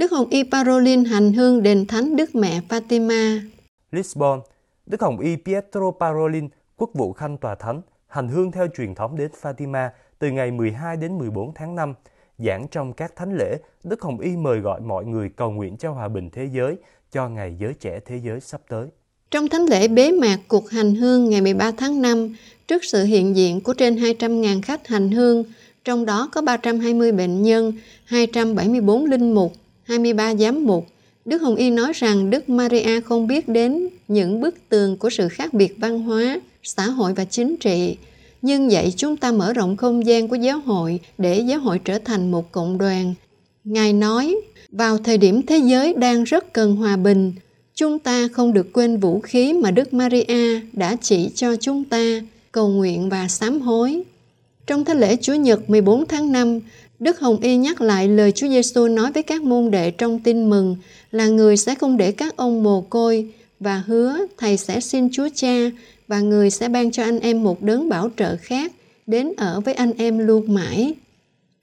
Đức 0.00 0.12
Hồng 0.12 0.28
Y 0.30 0.42
Parolin 0.42 1.04
hành 1.04 1.32
hương 1.32 1.62
đền 1.62 1.86
thánh 1.86 2.16
Đức 2.16 2.34
Mẹ 2.34 2.60
Fatima. 2.68 3.40
Lisbon, 3.92 4.40
Đức 4.86 5.00
Hồng 5.00 5.20
Y 5.20 5.36
Pietro 5.36 5.90
Parolin, 6.00 6.48
quốc 6.76 6.90
vụ 6.94 7.12
khanh 7.12 7.38
tòa 7.38 7.54
thánh, 7.54 7.82
hành 8.06 8.28
hương 8.28 8.52
theo 8.52 8.66
truyền 8.76 8.94
thống 8.94 9.16
đến 9.16 9.30
Fatima 9.42 9.88
từ 10.18 10.30
ngày 10.30 10.50
12 10.50 10.96
đến 10.96 11.18
14 11.18 11.54
tháng 11.54 11.74
5. 11.74 11.94
Giảng 12.38 12.66
trong 12.70 12.92
các 12.92 13.16
thánh 13.16 13.36
lễ, 13.36 13.56
Đức 13.84 14.02
Hồng 14.02 14.20
Y 14.20 14.36
mời 14.36 14.60
gọi 14.60 14.80
mọi 14.80 15.04
người 15.04 15.28
cầu 15.36 15.50
nguyện 15.50 15.76
cho 15.76 15.90
hòa 15.90 16.08
bình 16.08 16.30
thế 16.32 16.48
giới 16.52 16.76
cho 17.12 17.28
ngày 17.28 17.56
giới 17.60 17.74
trẻ 17.74 18.00
thế 18.06 18.20
giới 18.24 18.40
sắp 18.40 18.60
tới. 18.68 18.86
Trong 19.30 19.48
thánh 19.48 19.66
lễ 19.66 19.88
bế 19.88 20.12
mạc 20.12 20.38
cuộc 20.48 20.70
hành 20.70 20.94
hương 20.94 21.30
ngày 21.30 21.40
13 21.40 21.72
tháng 21.76 22.02
5, 22.02 22.36
trước 22.68 22.84
sự 22.84 23.04
hiện 23.04 23.36
diện 23.36 23.60
của 23.60 23.74
trên 23.74 23.96
200.000 23.96 24.62
khách 24.62 24.86
hành 24.86 25.10
hương, 25.10 25.44
trong 25.84 26.06
đó 26.06 26.28
có 26.32 26.42
320 26.42 27.12
bệnh 27.12 27.42
nhân, 27.42 27.72
274 28.04 29.04
linh 29.04 29.34
mục, 29.34 29.52
23 29.90 30.34
giám 30.34 30.66
mục, 30.66 30.86
Đức 31.24 31.42
Hồng 31.42 31.56
Y 31.56 31.70
nói 31.70 31.92
rằng 31.94 32.30
Đức 32.30 32.48
Maria 32.48 33.00
không 33.00 33.26
biết 33.26 33.48
đến 33.48 33.88
những 34.08 34.40
bức 34.40 34.54
tường 34.68 34.96
của 34.96 35.10
sự 35.10 35.28
khác 35.28 35.54
biệt 35.54 35.74
văn 35.78 36.02
hóa, 36.02 36.40
xã 36.62 36.86
hội 36.86 37.14
và 37.14 37.24
chính 37.24 37.56
trị. 37.56 37.96
Nhưng 38.42 38.68
vậy 38.68 38.92
chúng 38.96 39.16
ta 39.16 39.32
mở 39.32 39.52
rộng 39.52 39.76
không 39.76 40.06
gian 40.06 40.28
của 40.28 40.36
giáo 40.36 40.60
hội 40.60 41.00
để 41.18 41.38
giáo 41.38 41.60
hội 41.60 41.80
trở 41.84 41.98
thành 41.98 42.30
một 42.30 42.52
cộng 42.52 42.78
đoàn. 42.78 43.14
Ngài 43.64 43.92
nói, 43.92 44.36
vào 44.72 44.98
thời 44.98 45.18
điểm 45.18 45.46
thế 45.46 45.58
giới 45.58 45.94
đang 45.94 46.24
rất 46.24 46.52
cần 46.52 46.76
hòa 46.76 46.96
bình, 46.96 47.32
chúng 47.74 47.98
ta 47.98 48.28
không 48.32 48.52
được 48.52 48.72
quên 48.72 48.96
vũ 48.96 49.20
khí 49.20 49.52
mà 49.52 49.70
Đức 49.70 49.92
Maria 49.92 50.60
đã 50.72 50.96
chỉ 51.00 51.30
cho 51.34 51.56
chúng 51.56 51.84
ta, 51.84 52.20
cầu 52.52 52.68
nguyện 52.68 53.08
và 53.08 53.28
sám 53.28 53.60
hối. 53.60 54.02
Trong 54.66 54.84
thánh 54.84 55.00
lễ 55.00 55.16
Chúa 55.20 55.34
Nhật 55.34 55.70
14 55.70 56.06
tháng 56.06 56.32
5, 56.32 56.60
Đức 57.00 57.20
Hồng 57.20 57.40
Y 57.40 57.56
nhắc 57.56 57.80
lại 57.80 58.08
lời 58.08 58.32
Chúa 58.32 58.48
Giêsu 58.48 58.88
nói 58.88 59.12
với 59.12 59.22
các 59.22 59.42
môn 59.42 59.70
đệ 59.70 59.90
trong 59.90 60.20
tin 60.20 60.50
mừng 60.50 60.76
là 61.10 61.26
người 61.26 61.56
sẽ 61.56 61.74
không 61.74 61.96
để 61.96 62.12
các 62.12 62.36
ông 62.36 62.62
mồ 62.62 62.80
côi 62.80 63.32
và 63.60 63.82
hứa 63.86 64.18
Thầy 64.38 64.56
sẽ 64.56 64.80
xin 64.80 65.08
Chúa 65.12 65.28
Cha 65.34 65.56
và 66.08 66.20
người 66.20 66.50
sẽ 66.50 66.68
ban 66.68 66.90
cho 66.90 67.02
anh 67.02 67.20
em 67.20 67.42
một 67.42 67.62
đấng 67.62 67.88
bảo 67.88 68.10
trợ 68.16 68.36
khác 68.36 68.72
đến 69.06 69.32
ở 69.36 69.60
với 69.60 69.74
anh 69.74 69.92
em 69.98 70.18
luôn 70.18 70.54
mãi. 70.54 70.94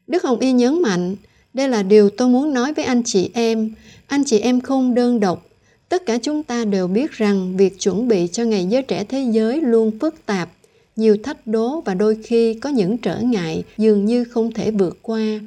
Đức 0.07 0.23
Hồng 0.23 0.39
Y 0.39 0.51
nhấn 0.51 0.81
mạnh, 0.81 1.15
đây 1.53 1.69
là 1.69 1.83
điều 1.83 2.09
tôi 2.09 2.27
muốn 2.27 2.53
nói 2.53 2.73
với 2.73 2.85
anh 2.85 3.01
chị 3.05 3.29
em. 3.33 3.71
Anh 4.07 4.23
chị 4.23 4.39
em 4.39 4.61
không 4.61 4.95
đơn 4.95 5.19
độc. 5.19 5.47
Tất 5.89 6.05
cả 6.05 6.17
chúng 6.21 6.43
ta 6.43 6.65
đều 6.65 6.87
biết 6.87 7.11
rằng 7.11 7.57
việc 7.57 7.79
chuẩn 7.79 8.07
bị 8.07 8.27
cho 8.31 8.43
ngày 8.43 8.65
giới 8.65 8.81
trẻ 8.81 9.03
thế 9.03 9.29
giới 9.31 9.61
luôn 9.61 9.99
phức 9.99 10.25
tạp 10.25 10.49
nhiều 10.97 11.17
thách 11.23 11.47
đố 11.47 11.81
và 11.81 11.93
đôi 11.93 12.17
khi 12.23 12.53
có 12.53 12.69
những 12.69 12.97
trở 12.97 13.19
ngại 13.19 13.63
dường 13.77 14.05
như 14.05 14.23
không 14.23 14.51
thể 14.51 14.71
vượt 14.71 14.97
qua. 15.01 15.39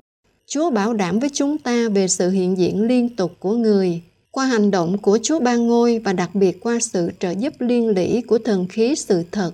Chúa 0.47 0.70
bảo 0.70 0.94
đảm 0.94 1.19
với 1.19 1.31
chúng 1.32 1.58
ta 1.58 1.88
về 1.88 2.08
sự 2.08 2.31
hiện 2.31 2.58
diện 2.58 2.82
liên 2.82 3.17
tục 3.17 3.32
của 3.41 3.52
người, 3.52 4.02
qua 4.31 4.47
hành 4.47 4.70
động 4.70 4.99
của 4.99 5.19
Chúa 5.23 5.41
Ba 5.41 5.56
Ngôi 5.56 5.99
và 5.99 6.12
đặc 6.12 6.35
biệt 6.35 6.61
qua 6.61 6.79
sự 6.81 7.11
trợ 7.19 7.31
giúp 7.31 7.55
liên 7.58 7.88
lỉ 7.88 8.20
của 8.20 8.38
thần 8.38 8.69
khí 8.69 8.94
sự 8.97 9.23
thật. 9.32 9.52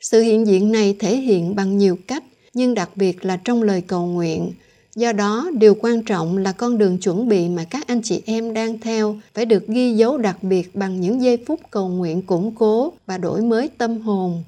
Sự 0.00 0.20
hiện 0.20 0.46
diện 0.46 0.72
này 0.72 0.96
thể 0.98 1.16
hiện 1.16 1.54
bằng 1.54 1.78
nhiều 1.78 1.96
cách, 2.06 2.24
nhưng 2.54 2.74
đặc 2.74 2.90
biệt 2.96 3.24
là 3.24 3.36
trong 3.36 3.62
lời 3.62 3.82
cầu 3.86 4.06
nguyện. 4.06 4.52
Do 4.96 5.12
đó, 5.12 5.50
điều 5.58 5.74
quan 5.74 6.02
trọng 6.02 6.38
là 6.38 6.52
con 6.52 6.78
đường 6.78 6.98
chuẩn 6.98 7.28
bị 7.28 7.48
mà 7.48 7.64
các 7.64 7.86
anh 7.86 8.00
chị 8.04 8.22
em 8.26 8.54
đang 8.54 8.80
theo 8.80 9.16
phải 9.34 9.44
được 9.44 9.68
ghi 9.68 9.92
dấu 9.92 10.18
đặc 10.18 10.42
biệt 10.42 10.76
bằng 10.76 11.00
những 11.00 11.22
giây 11.22 11.38
phút 11.46 11.60
cầu 11.70 11.88
nguyện 11.88 12.22
củng 12.22 12.54
cố 12.54 12.92
và 13.06 13.18
đổi 13.18 13.40
mới 13.40 13.68
tâm 13.78 13.98
hồn. 13.98 14.44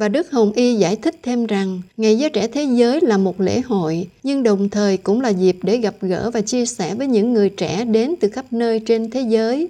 Và 0.00 0.08
Đức 0.08 0.30
Hồng 0.30 0.52
Y 0.52 0.74
giải 0.74 0.96
thích 0.96 1.14
thêm 1.22 1.46
rằng 1.46 1.80
Ngày 1.96 2.18
Giới 2.18 2.30
Trẻ 2.30 2.48
Thế 2.48 2.64
Giới 2.64 3.00
là 3.00 3.18
một 3.18 3.40
lễ 3.40 3.60
hội, 3.60 4.06
nhưng 4.22 4.42
đồng 4.42 4.68
thời 4.68 4.96
cũng 4.96 5.20
là 5.20 5.28
dịp 5.28 5.56
để 5.62 5.76
gặp 5.76 5.94
gỡ 6.00 6.30
và 6.30 6.40
chia 6.40 6.66
sẻ 6.66 6.94
với 6.94 7.06
những 7.06 7.32
người 7.32 7.48
trẻ 7.48 7.84
đến 7.84 8.14
từ 8.20 8.28
khắp 8.28 8.44
nơi 8.50 8.80
trên 8.80 9.10
thế 9.10 9.20
giới. 9.20 9.68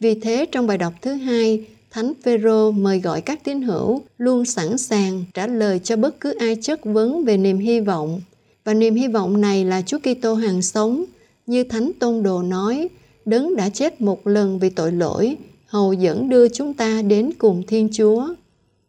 Vì 0.00 0.14
thế 0.14 0.46
trong 0.52 0.66
bài 0.66 0.78
đọc 0.78 0.92
thứ 1.02 1.12
hai, 1.12 1.64
Thánh 1.90 2.12
Phêrô 2.22 2.70
mời 2.70 3.00
gọi 3.00 3.20
các 3.20 3.44
tín 3.44 3.62
hữu 3.62 4.02
luôn 4.18 4.44
sẵn 4.44 4.78
sàng 4.78 5.24
trả 5.34 5.46
lời 5.46 5.78
cho 5.78 5.96
bất 5.96 6.20
cứ 6.20 6.34
ai 6.38 6.56
chất 6.56 6.84
vấn 6.84 7.24
về 7.24 7.36
niềm 7.36 7.58
hy 7.58 7.80
vọng. 7.80 8.20
Và 8.64 8.74
niềm 8.74 8.94
hy 8.94 9.08
vọng 9.08 9.40
này 9.40 9.64
là 9.64 9.82
Chúa 9.82 9.98
Kitô 9.98 10.34
hàng 10.34 10.62
sống, 10.62 11.04
như 11.46 11.64
Thánh 11.64 11.92
Tôn 11.98 12.22
Đồ 12.22 12.42
nói, 12.42 12.88
đấng 13.24 13.56
đã 13.56 13.68
chết 13.68 14.00
một 14.00 14.26
lần 14.26 14.58
vì 14.58 14.70
tội 14.70 14.92
lỗi, 14.92 15.36
hầu 15.66 15.92
dẫn 15.92 16.28
đưa 16.28 16.48
chúng 16.48 16.74
ta 16.74 17.02
đến 17.02 17.30
cùng 17.38 17.62
Thiên 17.66 17.88
Chúa. 17.92 18.28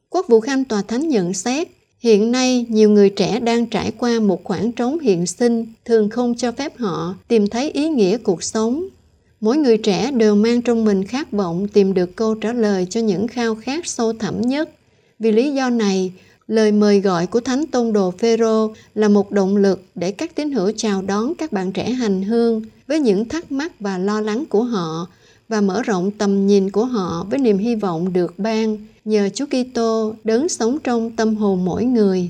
Quốc 0.09 0.25
vụ 0.29 0.39
Khanh 0.39 0.65
Tòa 0.65 0.81
Thánh 0.81 1.09
nhận 1.09 1.33
xét, 1.33 1.67
hiện 1.99 2.31
nay 2.31 2.65
nhiều 2.69 2.89
người 2.89 3.09
trẻ 3.09 3.39
đang 3.39 3.65
trải 3.65 3.91
qua 3.97 4.19
một 4.19 4.43
khoảng 4.43 4.71
trống 4.71 4.99
hiện 4.99 5.25
sinh 5.25 5.65
thường 5.85 6.09
không 6.09 6.35
cho 6.35 6.51
phép 6.51 6.77
họ 6.77 7.15
tìm 7.27 7.47
thấy 7.47 7.71
ý 7.71 7.89
nghĩa 7.89 8.17
cuộc 8.17 8.43
sống. 8.43 8.83
Mỗi 9.41 9.57
người 9.57 9.77
trẻ 9.77 10.11
đều 10.11 10.35
mang 10.35 10.61
trong 10.61 10.85
mình 10.85 11.03
khát 11.03 11.31
vọng 11.31 11.67
tìm 11.67 11.93
được 11.93 12.15
câu 12.15 12.35
trả 12.35 12.53
lời 12.53 12.87
cho 12.89 12.99
những 13.01 13.27
khao 13.27 13.55
khát 13.55 13.87
sâu 13.87 14.13
thẳm 14.13 14.41
nhất. 14.41 14.69
Vì 15.19 15.31
lý 15.31 15.53
do 15.53 15.69
này, 15.69 16.11
lời 16.47 16.71
mời 16.71 16.99
gọi 16.99 17.27
của 17.27 17.39
Thánh 17.39 17.67
Tôn 17.67 17.93
Đồ 17.93 18.11
Phêrô 18.11 18.73
là 18.95 19.09
một 19.09 19.31
động 19.31 19.57
lực 19.57 19.81
để 19.95 20.11
các 20.11 20.35
tín 20.35 20.51
hữu 20.51 20.71
chào 20.77 21.01
đón 21.01 21.35
các 21.35 21.51
bạn 21.51 21.71
trẻ 21.71 21.89
hành 21.89 22.23
hương 22.23 22.61
với 22.87 22.99
những 22.99 23.25
thắc 23.25 23.51
mắc 23.51 23.79
và 23.79 23.97
lo 23.97 24.21
lắng 24.21 24.43
của 24.49 24.63
họ 24.63 25.07
và 25.49 25.61
mở 25.61 25.81
rộng 25.83 26.11
tầm 26.11 26.47
nhìn 26.47 26.71
của 26.71 26.85
họ 26.85 27.25
với 27.29 27.39
niềm 27.39 27.57
hy 27.57 27.75
vọng 27.75 28.13
được 28.13 28.39
ban 28.39 28.77
nhờ 29.07 29.29
Chúa 29.29 29.45
Kitô 29.45 30.13
đấng 30.23 30.49
sống 30.49 30.77
trong 30.83 31.11
tâm 31.11 31.35
hồn 31.35 31.65
mỗi 31.65 31.85
người. 31.85 32.29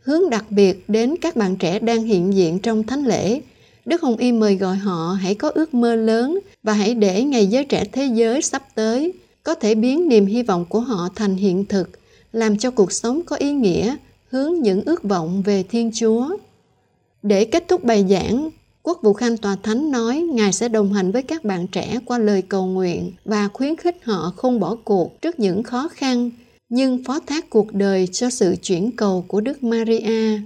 Hướng 0.00 0.30
đặc 0.30 0.44
biệt 0.50 0.84
đến 0.88 1.14
các 1.20 1.36
bạn 1.36 1.56
trẻ 1.56 1.78
đang 1.78 2.02
hiện 2.02 2.34
diện 2.34 2.58
trong 2.58 2.82
thánh 2.82 3.06
lễ, 3.06 3.40
Đức 3.84 4.02
Hồng 4.02 4.16
Y 4.16 4.32
mời 4.32 4.56
gọi 4.56 4.76
họ 4.76 5.16
hãy 5.20 5.34
có 5.34 5.50
ước 5.54 5.74
mơ 5.74 5.94
lớn 5.94 6.38
và 6.62 6.72
hãy 6.72 6.94
để 6.94 7.22
ngày 7.22 7.46
giới 7.46 7.64
trẻ 7.64 7.84
thế 7.92 8.04
giới 8.04 8.42
sắp 8.42 8.62
tới 8.74 9.12
có 9.42 9.54
thể 9.54 9.74
biến 9.74 10.08
niềm 10.08 10.26
hy 10.26 10.42
vọng 10.42 10.64
của 10.68 10.80
họ 10.80 11.08
thành 11.14 11.36
hiện 11.36 11.64
thực, 11.64 11.90
làm 12.32 12.58
cho 12.58 12.70
cuộc 12.70 12.92
sống 12.92 13.22
có 13.26 13.36
ý 13.36 13.52
nghĩa, 13.52 13.96
hướng 14.30 14.54
những 14.54 14.82
ước 14.84 15.02
vọng 15.02 15.42
về 15.42 15.62
Thiên 15.62 15.90
Chúa. 15.94 16.36
Để 17.22 17.44
kết 17.44 17.68
thúc 17.68 17.84
bài 17.84 18.06
giảng, 18.10 18.50
Quốc 18.88 19.02
vụ 19.02 19.12
Khanh 19.12 19.36
Tòa 19.36 19.56
Thánh 19.62 19.90
nói 19.90 20.16
Ngài 20.32 20.52
sẽ 20.52 20.68
đồng 20.68 20.92
hành 20.92 21.12
với 21.12 21.22
các 21.22 21.44
bạn 21.44 21.66
trẻ 21.66 21.98
qua 22.04 22.18
lời 22.18 22.42
cầu 22.42 22.66
nguyện 22.66 23.12
và 23.24 23.48
khuyến 23.48 23.76
khích 23.76 24.04
họ 24.04 24.32
không 24.36 24.60
bỏ 24.60 24.76
cuộc 24.84 25.20
trước 25.20 25.38
những 25.40 25.62
khó 25.62 25.88
khăn, 25.88 26.30
nhưng 26.68 27.04
phó 27.04 27.20
thác 27.26 27.50
cuộc 27.50 27.74
đời 27.74 28.06
cho 28.06 28.30
sự 28.30 28.56
chuyển 28.62 28.90
cầu 28.96 29.24
của 29.28 29.40
Đức 29.40 29.62
Maria. 29.62 30.40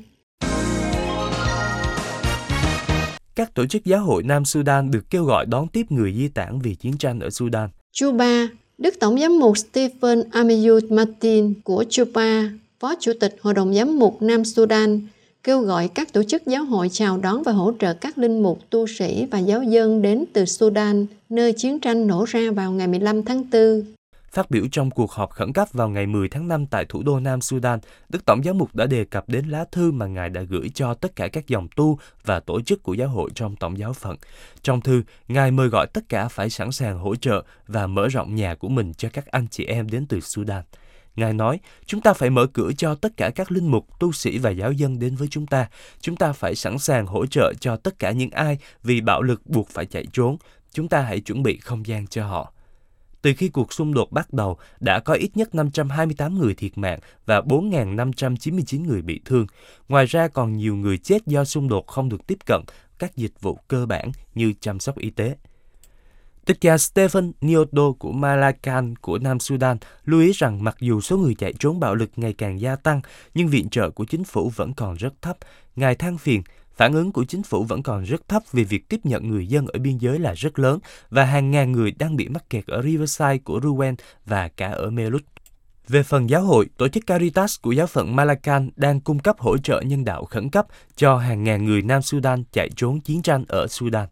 Các 3.35 3.55
tổ 3.55 3.67
chức 3.67 3.85
giáo 3.85 4.05
hội 4.05 4.23
Nam 4.23 4.45
Sudan 4.45 4.91
được 4.91 5.11
kêu 5.11 5.25
gọi 5.25 5.47
đón 5.47 5.69
tiếp 5.69 5.87
người 5.89 6.15
di 6.17 6.29
tản 6.29 6.61
vì 6.63 6.75
chiến 6.75 6.99
tranh 6.99 7.21
ở 7.21 7.31
Sudan. 7.31 7.69
Chuba, 7.93 8.49
Đức 8.79 8.95
Tổng 9.01 9.21
giám 9.21 9.39
mục 9.39 9.59
Stephen 9.59 10.23
Amiyut 10.31 10.85
Martin 10.91 11.55
của 11.65 11.85
Chuba, 11.91 12.51
Phó 12.81 12.95
Chủ 13.01 13.13
tịch 13.21 13.37
Hội 13.41 13.55
đồng 13.55 13.75
Giám 13.75 13.99
mục 13.99 14.23
Nam 14.23 14.45
Sudan, 14.45 15.01
kêu 15.45 15.61
gọi 15.61 15.89
các 15.89 16.13
tổ 16.13 16.23
chức 16.23 16.47
giáo 16.47 16.65
hội 16.65 16.89
chào 16.93 17.19
đón 17.19 17.43
và 17.43 17.53
hỗ 17.53 17.73
trợ 17.79 17.95
các 17.95 18.19
linh 18.19 18.43
mục, 18.43 18.59
tu 18.71 18.87
sĩ 18.87 19.27
và 19.31 19.39
giáo 19.39 19.63
dân 19.63 20.03
đến 20.03 20.25
từ 20.33 20.45
Sudan, 20.45 21.07
nơi 21.29 21.53
chiến 21.53 21.81
tranh 21.81 22.07
nổ 22.07 22.25
ra 22.29 22.41
vào 22.55 22.73
ngày 22.73 22.87
15 22.87 23.23
tháng 23.23 23.45
4. 23.53 23.83
Phát 24.31 24.51
biểu 24.51 24.65
trong 24.73 24.91
cuộc 24.91 25.13
họp 25.13 25.31
khẩn 25.31 25.53
cấp 25.53 25.69
vào 25.73 25.89
ngày 25.89 26.07
10 26.07 26.29
tháng 26.29 26.49
5 26.49 26.67
tại 26.67 26.85
thủ 26.85 27.03
đô 27.03 27.21
Nam 27.21 27.41
Sudan, 27.41 27.79
Đức 28.09 28.25
Tổng 28.25 28.43
giám 28.43 28.59
mục 28.59 28.75
đã 28.75 28.87
đề 28.87 29.05
cập 29.05 29.29
đến 29.29 29.49
lá 29.49 29.65
thư 29.73 29.93
mà 29.93 30.07
Ngài 30.07 30.29
đã 30.29 30.43
gửi 30.43 30.71
cho 30.75 30.95
tất 30.95 31.17
cả 31.17 31.29
các 31.29 31.49
dòng 31.49 31.69
tu 31.77 31.99
và 32.25 32.41
tổ 32.41 32.61
chức 32.61 32.83
của 32.83 32.95
giáo 32.95 33.09
hội 33.09 33.31
trong 33.35 33.57
Tổng 33.57 33.79
giáo 33.79 33.93
phận. 33.93 34.17
Trong 34.63 34.81
thư, 34.81 35.03
Ngài 35.29 35.51
mời 35.51 35.69
gọi 35.69 35.87
tất 35.87 36.09
cả 36.09 36.29
phải 36.29 36.51
sẵn 36.51 36.73
sàng 36.73 36.99
hỗ 36.99 37.17
trợ 37.17 37.45
và 37.67 37.87
mở 37.87 38.09
rộng 38.09 38.35
nhà 38.35 38.55
của 38.55 38.69
mình 38.69 38.93
cho 38.95 39.09
các 39.13 39.27
anh 39.27 39.47
chị 39.51 39.65
em 39.65 39.91
đến 39.91 40.07
từ 40.07 40.21
Sudan. 40.21 40.63
Ngài 41.17 41.33
nói, 41.33 41.61
chúng 41.87 42.01
ta 42.01 42.13
phải 42.13 42.31
mở 42.31 42.47
cửa 42.47 42.71
cho 42.79 42.95
tất 42.95 43.17
cả 43.17 43.31
các 43.31 43.53
linh 43.53 43.71
mục, 43.71 43.99
tu 43.99 44.13
sĩ 44.13 44.39
và 44.39 44.51
giáo 44.51 44.73
dân 44.73 44.99
đến 44.99 45.17
với 45.17 45.29
chúng 45.31 45.47
ta. 45.47 45.69
Chúng 46.01 46.17
ta 46.17 46.33
phải 46.33 46.55
sẵn 46.55 46.79
sàng 46.79 47.07
hỗ 47.07 47.27
trợ 47.27 47.53
cho 47.61 47.77
tất 47.77 47.99
cả 47.99 48.11
những 48.11 48.31
ai 48.31 48.59
vì 48.83 49.01
bạo 49.01 49.23
lực 49.23 49.47
buộc 49.47 49.69
phải 49.69 49.87
chạy 49.87 50.07
trốn. 50.13 50.37
Chúng 50.73 50.89
ta 50.89 51.01
hãy 51.01 51.21
chuẩn 51.21 51.43
bị 51.43 51.57
không 51.57 51.87
gian 51.87 52.07
cho 52.07 52.27
họ. 52.27 52.53
Từ 53.23 53.33
khi 53.37 53.49
cuộc 53.49 53.73
xung 53.73 53.95
đột 53.95 54.13
bắt 54.13 54.33
đầu, 54.33 54.59
đã 54.81 55.01
có 55.01 55.15
ít 55.15 55.37
nhất 55.37 55.55
528 55.55 56.39
người 56.39 56.55
thiệt 56.55 56.79
mạng 56.79 56.99
và 57.27 57.41
4.599 57.41 58.87
người 58.87 59.03
bị 59.03 59.21
thương. 59.25 59.47
Ngoài 59.89 60.07
ra 60.07 60.29
còn 60.29 60.57
nhiều 60.57 60.77
người 60.77 60.99
chết 60.99 61.27
do 61.27 61.45
xung 61.45 61.69
đột 61.69 61.87
không 61.87 62.09
được 62.09 62.27
tiếp 62.27 62.39
cận 62.47 62.61
các 62.99 63.17
dịch 63.17 63.41
vụ 63.41 63.59
cơ 63.69 63.87
bản 63.87 64.13
như 64.35 64.53
chăm 64.61 64.81
sóc 64.81 64.99
y 64.99 65.11
tế. 65.11 65.37
Tịch 66.47 66.61
giả 66.61 66.79
Stephen 66.79 67.33
Niodo 67.41 67.93
của 67.99 68.13
Malacan 68.13 68.97
của 68.97 69.19
Nam 69.19 69.41
Sudan 69.41 69.77
lưu 70.05 70.21
ý 70.21 70.33
rằng 70.33 70.65
mặc 70.65 70.77
dù 70.81 71.01
số 71.01 71.17
người 71.17 71.35
chạy 71.35 71.53
trốn 71.59 71.81
bạo 71.81 71.95
lực 71.95 72.11
ngày 72.17 72.33
càng 72.33 72.61
gia 72.61 72.77
tăng, 72.77 73.01
nhưng 73.35 73.49
viện 73.49 73.69
trợ 73.69 73.91
của 73.91 74.05
chính 74.05 74.25
phủ 74.25 74.53
vẫn 74.57 74.73
còn 74.75 74.95
rất 74.95 75.23
thấp. 75.23 75.37
Ngài 75.77 75.95
than 75.95 76.19
phiền, 76.19 76.43
phản 76.77 76.93
ứng 76.93 77.13
của 77.13 77.25
chính 77.25 77.43
phủ 77.43 77.65
vẫn 77.65 77.83
còn 77.83 78.05
rất 78.05 78.29
thấp 78.29 78.43
vì 78.53 78.65
việc 78.65 78.89
tiếp 78.89 79.01
nhận 79.05 79.31
người 79.31 79.47
dân 79.47 79.67
ở 79.67 79.79
biên 79.79 79.99
giới 79.99 80.19
là 80.19 80.33
rất 80.33 80.59
lớn 80.59 80.79
và 81.11 81.25
hàng 81.25 81.51
ngàn 81.51 81.73
người 81.73 81.91
đang 81.91 82.17
bị 82.17 82.29
mắc 82.29 82.51
kẹt 82.51 82.67
ở 82.67 82.83
Riverside 82.83 83.39
của 83.39 83.59
Ruwen 83.59 83.95
và 84.27 84.49
cả 84.49 84.71
ở 84.71 84.91
Melut. 84.91 85.23
Về 85.89 86.03
phần 86.03 86.31
giáo 86.31 86.43
hội, 86.43 86.67
tổ 86.77 86.89
chức 86.89 87.07
Caritas 87.07 87.61
của 87.63 87.73
giáo 87.73 87.87
phận 87.87 88.17
Malacan 88.17 88.71
đang 88.77 89.01
cung 89.01 89.19
cấp 89.19 89.37
hỗ 89.39 89.59
trợ 89.59 89.81
nhân 89.81 90.05
đạo 90.05 90.25
khẩn 90.25 90.51
cấp 90.51 90.67
cho 90.97 91.17
hàng 91.17 91.45
ngàn 91.45 91.65
người 91.65 91.83
Nam 91.83 92.03
Sudan 92.03 92.45
chạy 92.53 92.71
trốn 92.77 93.01
chiến 93.01 93.23
tranh 93.23 93.45
ở 93.49 93.67
Sudan. 93.67 94.09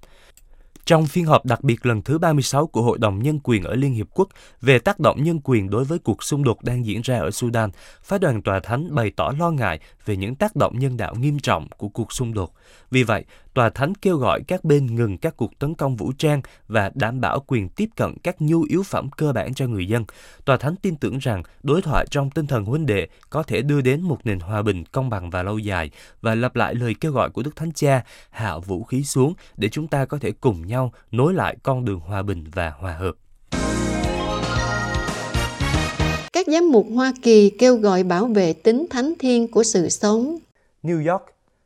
Trong 0.85 1.07
phiên 1.07 1.25
họp 1.25 1.47
đặc 1.47 1.65
biệt 1.65 1.87
lần 1.87 2.03
thứ 2.03 2.19
36 2.19 2.67
của 2.67 2.83
Hội 2.83 2.99
đồng 2.99 3.23
Nhân 3.23 3.39
quyền 3.45 3.63
ở 3.63 3.75
Liên 3.75 3.95
Hiệp 3.95 4.07
Quốc 4.15 4.29
về 4.61 4.79
tác 4.79 5.01
động 5.01 5.23
nhân 5.23 5.41
quyền 5.45 5.71
đối 5.71 5.85
với 5.85 5.99
cuộc 5.99 6.23
xung 6.23 6.45
đột 6.45 6.65
đang 6.65 6.87
diễn 6.87 7.01
ra 7.03 7.19
ở 7.19 7.31
Sudan, 7.31 7.71
phái 8.03 8.19
đoàn 8.19 8.43
tòa 8.43 8.61
thánh 8.61 8.95
bày 8.95 9.11
tỏ 9.17 9.33
lo 9.39 9.51
ngại 9.51 9.81
về 10.05 10.17
những 10.17 10.35
tác 10.35 10.57
động 10.57 10.79
nhân 10.79 10.97
đạo 10.97 11.15
nghiêm 11.15 11.39
trọng 11.39 11.69
của 11.77 11.89
cuộc 11.89 12.13
xung 12.13 12.35
đột. 12.35 12.53
Vì 12.91 13.03
vậy, 13.03 13.25
tòa 13.61 13.71
thánh 13.71 13.95
kêu 13.95 14.17
gọi 14.17 14.41
các 14.47 14.65
bên 14.65 14.95
ngừng 14.97 15.19
các 15.19 15.37
cuộc 15.37 15.59
tấn 15.59 15.75
công 15.75 15.97
vũ 15.97 16.13
trang 16.19 16.43
và 16.69 16.91
đảm 16.95 17.21
bảo 17.21 17.45
quyền 17.47 17.69
tiếp 17.69 17.89
cận 17.97 18.15
các 18.23 18.37
nhu 18.43 18.63
yếu 18.63 18.83
phẩm 18.83 19.11
cơ 19.17 19.33
bản 19.33 19.55
cho 19.55 19.67
người 19.67 19.89
dân. 19.89 20.05
Tòa 20.45 20.57
thánh 20.57 20.77
tin 20.77 20.97
tưởng 20.97 21.19
rằng 21.19 21.43
đối 21.63 21.83
thoại 21.83 22.07
trong 22.11 22.31
tinh 22.31 22.47
thần 22.47 22.65
huynh 22.65 22.87
đệ 22.87 23.09
có 23.31 23.43
thể 23.43 23.63
đưa 23.63 23.81
đến 23.81 24.01
một 24.01 24.19
nền 24.25 24.41
hòa 24.41 24.63
bình 24.63 24.85
công 24.93 25.11
bằng 25.11 25.31
và 25.31 25.43
lâu 25.43 25.59
dài 25.59 25.91
và 26.21 26.35
lặp 26.35 26.57
lại 26.57 26.75
lời 26.75 26.95
kêu 27.01 27.13
gọi 27.13 27.31
của 27.31 27.43
Đức 27.43 27.57
Thánh 27.57 27.73
Cha 27.73 28.05
hạ 28.31 28.59
vũ 28.59 28.85
khí 28.85 29.05
xuống 29.05 29.35
để 29.57 29.69
chúng 29.69 29.87
ta 29.87 30.05
có 30.05 30.19
thể 30.19 30.33
cùng 30.33 30.67
nhau 30.67 30.93
nối 31.11 31.35
lại 31.35 31.57
con 31.63 31.85
đường 31.85 32.01
hòa 32.01 32.23
bình 32.23 32.45
và 32.55 32.71
hòa 32.71 32.93
hợp. 32.93 33.13
Các 36.33 36.47
giám 36.47 36.71
mục 36.73 36.87
Hoa 36.95 37.13
Kỳ 37.23 37.51
kêu 37.51 37.77
gọi 37.77 38.03
bảo 38.03 38.27
vệ 38.27 38.53
tính 38.53 38.87
thánh 38.91 39.13
thiên 39.19 39.51
của 39.51 39.63
sự 39.63 39.89
sống. 39.89 40.37
New 40.83 41.13
York, 41.13 41.23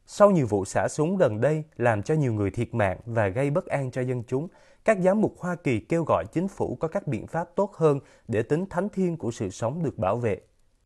sau 0.07 0.31
nhiều 0.31 0.47
vụ 0.47 0.65
xả 0.65 0.89
súng 0.89 1.17
gần 1.17 1.41
đây 1.41 1.63
làm 1.77 2.03
cho 2.03 2.15
nhiều 2.15 2.33
người 2.33 2.51
thiệt 2.51 2.75
mạng 2.75 2.99
và 3.07 3.29
gây 3.29 3.51
bất 3.51 3.67
an 3.67 3.91
cho 3.91 4.01
dân 4.01 4.23
chúng, 4.29 4.49
các 4.85 4.99
giám 5.05 5.21
mục 5.21 5.37
Hoa 5.39 5.57
Kỳ 5.65 5.81
kêu 5.81 6.05
gọi 6.05 6.25
chính 6.33 6.49
phủ 6.49 6.77
có 6.81 6.89
các 6.89 7.07
biện 7.07 7.27
pháp 7.27 7.49
tốt 7.57 7.73
hơn 7.77 8.01
để 8.29 8.43
tính 8.43 8.67
thánh 8.71 8.89
thiên 8.89 9.17
của 9.17 9.31
sự 9.31 9.51
sống 9.51 9.83
được 9.83 9.99
bảo 9.99 10.17
vệ. 10.17 10.41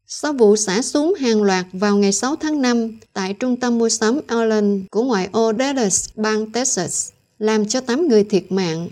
Sau 0.06 0.32
vụ 0.32 0.56
xả 0.56 0.82
súng 0.82 1.14
hàng 1.14 1.42
loạt 1.42 1.66
vào 1.72 1.96
ngày 1.96 2.12
6 2.12 2.36
tháng 2.36 2.62
5 2.62 2.98
tại 3.12 3.34
trung 3.34 3.60
tâm 3.60 3.78
mua 3.78 3.88
sắm 3.88 4.20
Allen 4.26 4.86
của 4.90 5.02
ngoại 5.02 5.28
ô 5.32 5.52
Dallas, 5.58 6.08
bang 6.16 6.52
Texas, 6.52 7.10
làm 7.38 7.66
cho 7.66 7.80
8 7.80 8.08
người 8.08 8.24
thiệt 8.24 8.52
mạng. 8.52 8.88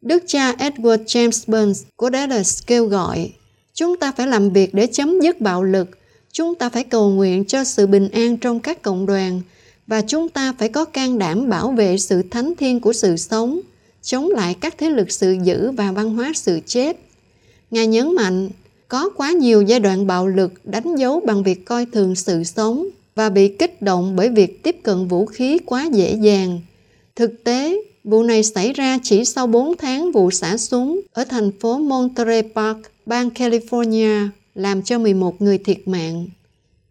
Đức 0.00 0.22
cha 0.26 0.52
Edward 0.52 1.04
James 1.04 1.44
Burns 1.46 1.84
của 1.96 2.10
Dallas 2.12 2.66
kêu 2.66 2.86
gọi 2.86 3.32
Chúng 3.74 3.96
ta 3.96 4.12
phải 4.12 4.26
làm 4.26 4.50
việc 4.50 4.74
để 4.74 4.86
chấm 4.86 5.20
dứt 5.20 5.40
bạo 5.40 5.62
lực. 5.62 5.88
Chúng 6.32 6.54
ta 6.54 6.68
phải 6.68 6.84
cầu 6.84 7.10
nguyện 7.10 7.44
cho 7.44 7.64
sự 7.64 7.86
bình 7.86 8.08
an 8.08 8.36
trong 8.36 8.60
các 8.60 8.82
cộng 8.82 9.06
đoàn 9.06 9.40
và 9.90 10.02
chúng 10.02 10.28
ta 10.28 10.52
phải 10.58 10.68
có 10.68 10.84
can 10.84 11.18
đảm 11.18 11.48
bảo 11.48 11.70
vệ 11.70 11.98
sự 11.98 12.22
thánh 12.30 12.52
thiên 12.58 12.80
của 12.80 12.92
sự 12.92 13.16
sống, 13.16 13.60
chống 14.02 14.28
lại 14.28 14.54
các 14.60 14.74
thế 14.78 14.90
lực 14.90 15.12
sự 15.12 15.36
dữ 15.44 15.70
và 15.70 15.92
văn 15.92 16.10
hóa 16.10 16.32
sự 16.34 16.60
chết. 16.66 16.96
Ngài 17.70 17.86
nhấn 17.86 18.14
mạnh, 18.14 18.48
có 18.88 19.10
quá 19.16 19.32
nhiều 19.32 19.62
giai 19.62 19.80
đoạn 19.80 20.06
bạo 20.06 20.28
lực 20.28 20.52
đánh 20.64 20.96
dấu 20.96 21.20
bằng 21.20 21.42
việc 21.42 21.66
coi 21.66 21.86
thường 21.86 22.14
sự 22.14 22.44
sống 22.44 22.86
và 23.14 23.30
bị 23.30 23.48
kích 23.48 23.82
động 23.82 24.16
bởi 24.16 24.28
việc 24.28 24.62
tiếp 24.62 24.76
cận 24.82 25.08
vũ 25.08 25.26
khí 25.26 25.58
quá 25.58 25.88
dễ 25.92 26.14
dàng. 26.14 26.60
Thực 27.16 27.44
tế, 27.44 27.82
vụ 28.04 28.22
này 28.22 28.42
xảy 28.42 28.72
ra 28.72 28.98
chỉ 29.02 29.24
sau 29.24 29.46
4 29.46 29.76
tháng 29.76 30.12
vụ 30.12 30.30
xả 30.30 30.56
súng 30.56 31.00
ở 31.12 31.24
thành 31.24 31.50
phố 31.60 31.78
Monterey 31.78 32.42
Park, 32.42 32.78
bang 33.06 33.28
California, 33.28 34.28
làm 34.54 34.82
cho 34.82 34.98
11 34.98 35.42
người 35.42 35.58
thiệt 35.58 35.88
mạng. 35.88 36.26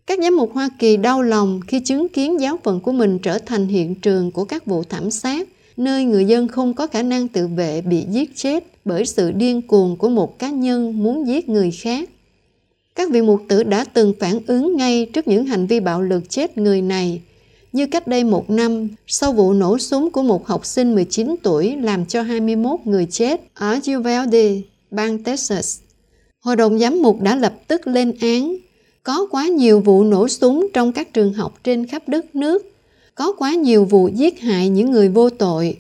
Các 0.10 0.20
giám 0.20 0.38
mục 0.38 0.54
Hoa 0.54 0.70
Kỳ 0.80 0.98
đau 0.98 1.22
lòng 1.22 1.60
khi 1.68 1.80
chứng 1.80 2.10
kiến 2.10 2.40
giáo 2.40 2.60
phận 2.64 2.80
của 2.80 2.92
mình 2.92 3.20
trở 3.20 3.40
thành 3.40 3.68
hiện 3.68 3.96
trường 3.96 4.32
của 4.32 4.46
các 4.46 4.66
vụ 4.66 4.84
thảm 4.84 5.12
sát, 5.12 5.48
nơi 5.78 6.06
người 6.06 6.26
dân 6.26 6.48
không 6.48 6.74
có 6.74 6.88
khả 6.88 7.04
năng 7.04 7.28
tự 7.28 7.48
vệ 7.48 7.82
bị 7.82 8.06
giết 8.10 8.36
chết 8.36 8.64
bởi 8.86 9.06
sự 9.06 9.32
điên 9.32 9.62
cuồng 9.62 9.96
của 9.98 10.10
một 10.10 10.40
cá 10.40 10.50
nhân 10.50 11.04
muốn 11.04 11.28
giết 11.28 11.50
người 11.50 11.72
khác. 11.72 12.10
Các 12.96 13.10
vị 13.12 13.22
mục 13.22 13.42
tử 13.48 13.64
đã 13.64 13.84
từng 13.84 14.14
phản 14.20 14.40
ứng 14.48 14.78
ngay 14.78 15.06
trước 15.14 15.28
những 15.28 15.46
hành 15.46 15.68
vi 15.68 15.80
bạo 15.80 16.02
lực 16.02 16.30
chết 16.30 16.58
người 16.58 16.82
này, 16.82 17.22
như 17.72 17.88
cách 17.88 18.08
đây 18.08 18.24
một 18.24 18.50
năm 18.50 18.88
sau 19.08 19.34
vụ 19.34 19.54
nổ 19.54 19.78
súng 19.78 20.12
của 20.12 20.24
một 20.24 20.48
học 20.48 20.66
sinh 20.66 20.96
19 20.96 21.36
tuổi 21.44 21.76
làm 21.76 22.06
cho 22.06 22.22
21 22.22 22.80
người 22.86 23.08
chết 23.12 23.42
ở 23.54 23.80
Uvalde, 23.98 24.56
bang 24.92 25.24
Texas. 25.24 25.80
Hội 26.40 26.56
đồng 26.56 26.80
giám 26.80 27.02
mục 27.02 27.22
đã 27.22 27.36
lập 27.36 27.54
tức 27.68 27.88
lên 27.88 28.14
án 28.22 28.58
có 29.10 29.28
quá 29.32 29.48
nhiều 29.48 29.80
vụ 29.80 30.04
nổ 30.04 30.28
súng 30.28 30.68
trong 30.74 30.92
các 30.92 31.14
trường 31.14 31.34
học 31.34 31.60
trên 31.64 31.88
khắp 31.88 32.10
đất 32.10 32.36
nước, 32.36 32.72
có 33.16 33.34
quá 33.38 33.54
nhiều 33.54 33.86
vụ 33.86 34.08
giết 34.08 34.40
hại 34.40 34.70
những 34.70 34.92
người 34.92 35.10
vô 35.10 35.30
tội. 35.30 35.78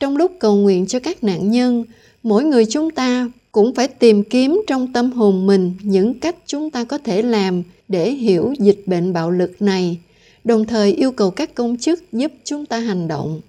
Trong 0.00 0.16
lúc 0.16 0.32
cầu 0.38 0.56
nguyện 0.56 0.86
cho 0.86 1.00
các 1.00 1.24
nạn 1.24 1.50
nhân, 1.50 1.84
mỗi 2.22 2.44
người 2.44 2.66
chúng 2.66 2.90
ta 2.90 3.30
cũng 3.52 3.74
phải 3.74 3.88
tìm 3.88 4.24
kiếm 4.24 4.62
trong 4.66 4.92
tâm 4.92 5.10
hồn 5.12 5.46
mình 5.46 5.74
những 5.82 6.20
cách 6.20 6.36
chúng 6.46 6.70
ta 6.70 6.84
có 6.84 6.98
thể 6.98 7.22
làm 7.22 7.62
để 7.88 8.10
hiểu 8.10 8.54
dịch 8.58 8.82
bệnh 8.86 9.12
bạo 9.12 9.30
lực 9.30 9.62
này, 9.62 9.98
đồng 10.44 10.66
thời 10.66 10.92
yêu 10.92 11.12
cầu 11.12 11.30
các 11.30 11.54
công 11.54 11.76
chức 11.76 12.12
giúp 12.12 12.32
chúng 12.44 12.66
ta 12.66 12.78
hành 12.78 13.08
động. 13.08 13.40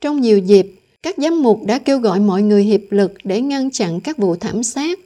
Trong 0.00 0.20
nhiều 0.20 0.38
dịp, 0.38 0.66
các 1.02 1.14
giám 1.18 1.42
mục 1.42 1.60
đã 1.66 1.78
kêu 1.78 1.98
gọi 1.98 2.20
mọi 2.20 2.42
người 2.42 2.64
hiệp 2.64 2.82
lực 2.90 3.12
để 3.24 3.40
ngăn 3.40 3.70
chặn 3.70 4.00
các 4.00 4.18
vụ 4.18 4.36
thảm 4.36 4.62
sát, 4.62 4.98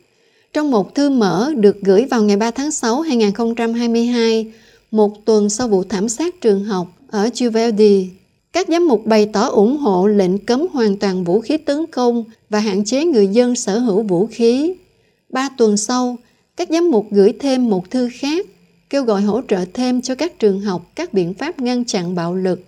trong 0.53 0.71
một 0.71 0.95
thư 0.95 1.11
mở 1.11 1.53
được 1.57 1.81
gửi 1.83 2.05
vào 2.05 2.23
ngày 2.23 2.37
3 2.37 2.51
tháng 2.51 2.71
6 2.71 3.01
2022, 3.01 4.53
một 4.91 5.25
tuần 5.25 5.51
sau 5.51 5.69
vụ 5.69 5.85
thảm 5.85 6.09
sát 6.09 6.41
trường 6.41 6.65
học 6.65 6.87
ở 7.11 7.31
Uvalde, 7.47 8.05
các 8.53 8.69
giám 8.69 8.89
mục 8.89 9.07
bày 9.07 9.27
tỏ 9.33 9.49
ủng 9.49 9.77
hộ 9.77 10.07
lệnh 10.07 10.39
cấm 10.39 10.67
hoàn 10.73 10.97
toàn 10.97 11.25
vũ 11.25 11.41
khí 11.41 11.57
tấn 11.57 11.87
công 11.87 12.25
và 12.51 12.59
hạn 12.59 12.85
chế 12.85 13.05
người 13.05 13.27
dân 13.27 13.57
sở 13.57 13.79
hữu 13.79 14.03
vũ 14.03 14.27
khí. 14.27 14.75
Ba 15.29 15.49
tuần 15.59 15.77
sau, 15.77 16.17
các 16.57 16.69
giám 16.71 16.91
mục 16.91 17.07
gửi 17.11 17.33
thêm 17.41 17.71
một 17.71 17.91
thư 17.91 18.09
khác 18.13 18.47
kêu 18.91 19.05
gọi 19.05 19.23
hỗ 19.23 19.41
trợ 19.49 19.65
thêm 19.75 20.03
cho 20.03 20.15
các 20.15 20.39
trường 20.39 20.61
học 20.61 20.91
các 20.95 21.13
biện 21.13 21.35
pháp 21.35 21.59
ngăn 21.59 21.85
chặn 21.85 22.15
bạo 22.15 22.35
lực, 22.35 22.61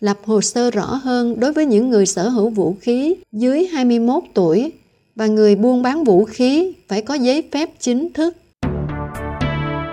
lập 0.00 0.18
hồ 0.24 0.40
sơ 0.40 0.70
rõ 0.70 1.00
hơn 1.02 1.40
đối 1.40 1.52
với 1.52 1.66
những 1.66 1.90
người 1.90 2.06
sở 2.06 2.28
hữu 2.28 2.50
vũ 2.50 2.76
khí 2.80 3.14
dưới 3.32 3.66
21 3.66 4.22
tuổi 4.34 4.72
và 5.20 5.26
người 5.26 5.56
buôn 5.56 5.82
bán 5.82 6.04
vũ 6.04 6.24
khí 6.24 6.72
phải 6.88 7.02
có 7.02 7.14
giấy 7.14 7.48
phép 7.52 7.70
chính 7.78 8.12
thức. 8.12 8.36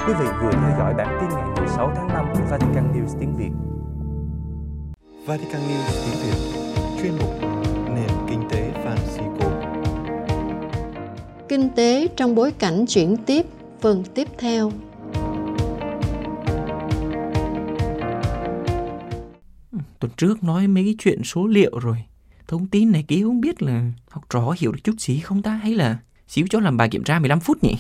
Quý 0.08 0.14
vị 0.20 0.26
vừa 0.42 0.52
theo 0.52 0.76
dõi 0.80 0.94
bản 0.98 1.18
tin 1.22 1.30
ngày 1.30 1.48
16 1.58 1.92
tháng 1.96 2.08
5 2.08 2.26
của 2.34 2.44
Vatican 2.50 2.94
News 2.94 3.20
tiếng 3.20 3.36
Việt. 3.38 3.50
Vatican 5.26 5.62
News 5.62 6.06
tiếng 6.06 6.20
Việt 6.24 6.38
chuyên 7.02 7.12
mục 7.20 7.30
nền 7.96 8.10
kinh 8.30 8.42
tế 8.50 8.72
Francisco. 8.84 9.50
Kinh 11.50 11.70
tế 11.76 12.08
trong 12.16 12.36
bối 12.36 12.52
cảnh 12.52 12.86
chuyển 12.88 13.18
tiếp, 13.26 13.46
phần 13.80 14.04
tiếp 14.14 14.28
theo. 14.38 14.72
Tuần 20.00 20.12
trước 20.18 20.44
nói 20.44 20.68
mấy 20.68 20.84
cái 20.84 20.96
chuyện 21.00 21.24
số 21.24 21.48
liệu 21.48 21.80
rồi. 21.80 21.98
Thông 22.48 22.68
tin 22.68 22.92
này 22.92 23.04
kia 23.08 23.22
không 23.24 23.42
biết 23.42 23.62
là 23.62 23.84
học 24.10 24.24
trò 24.30 24.54
hiểu 24.60 24.72
được 24.72 24.80
chút 24.84 25.00
gì 25.00 25.20
không 25.20 25.42
ta 25.42 25.52
hay 25.52 25.74
là 25.74 25.98
xíu 26.28 26.46
cho 26.50 26.60
làm 26.60 26.78
bài 26.78 26.90
kiểm 26.90 27.04
tra 27.04 27.20
15 27.20 27.40
phút 27.40 27.64
nhỉ? 27.64 27.78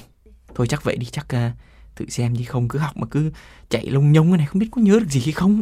Thôi 0.56 0.68
chắc 0.68 0.84
vậy 0.84 0.98
đi, 0.98 1.06
chắc 1.06 1.26
uh, 1.26 1.52
tự 1.96 2.06
xem 2.10 2.38
đi 2.38 2.44
không 2.44 2.68
cứ 2.68 2.80
học 2.80 2.98
mà 2.98 3.08
cứ 3.12 3.32
chạy 3.70 3.86
lông 3.86 4.12
nhông 4.12 4.32
cái 4.32 4.38
này 4.38 4.48
không 4.48 4.60
biết 4.60 4.68
có 4.72 4.82
nhớ 4.82 5.00
được 5.00 5.10
gì 5.10 5.22
hay 5.26 5.32
không. 5.32 5.62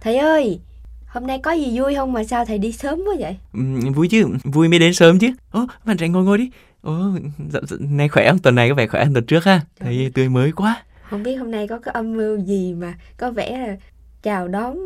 Thầy 0.00 0.16
ơi, 0.16 0.60
hôm 1.06 1.26
nay 1.26 1.38
có 1.42 1.52
gì 1.52 1.80
vui 1.80 1.94
không 1.94 2.12
mà 2.12 2.24
sao 2.24 2.44
thầy 2.44 2.58
đi 2.58 2.72
sớm 2.72 2.98
quá 2.98 3.14
vậy? 3.18 3.36
Uhm, 3.58 3.92
vui 3.92 4.08
chứ, 4.08 4.26
vui 4.44 4.68
mới 4.68 4.78
đến 4.78 4.94
sớm 4.94 5.18
chứ. 5.18 5.28
Ồ, 5.50 5.66
bạn 5.84 5.96
trẻ 5.96 6.08
ngồi 6.08 6.24
ngồi 6.24 6.38
đi. 6.38 6.50
Ồ, 6.82 7.12
dạ, 7.52 7.60
dạ, 7.68 7.76
nay 7.80 8.08
khỏe 8.08 8.28
không? 8.28 8.38
Tuần 8.38 8.54
này 8.54 8.68
có 8.68 8.74
vẻ 8.74 8.86
khỏe 8.86 9.04
hơn 9.04 9.14
tuần 9.14 9.26
trước 9.26 9.44
ha. 9.44 9.60
Thấy 9.80 10.10
tươi 10.14 10.28
mới 10.28 10.52
quá. 10.52 10.82
Không 11.10 11.22
biết 11.22 11.36
hôm 11.36 11.50
nay 11.50 11.68
có 11.68 11.78
cái 11.78 11.92
âm 11.92 12.16
mưu 12.16 12.38
gì 12.38 12.74
mà 12.74 12.94
có 13.16 13.30
vẻ 13.30 13.58
là 13.58 13.76
chào 14.22 14.48
đón 14.48 14.78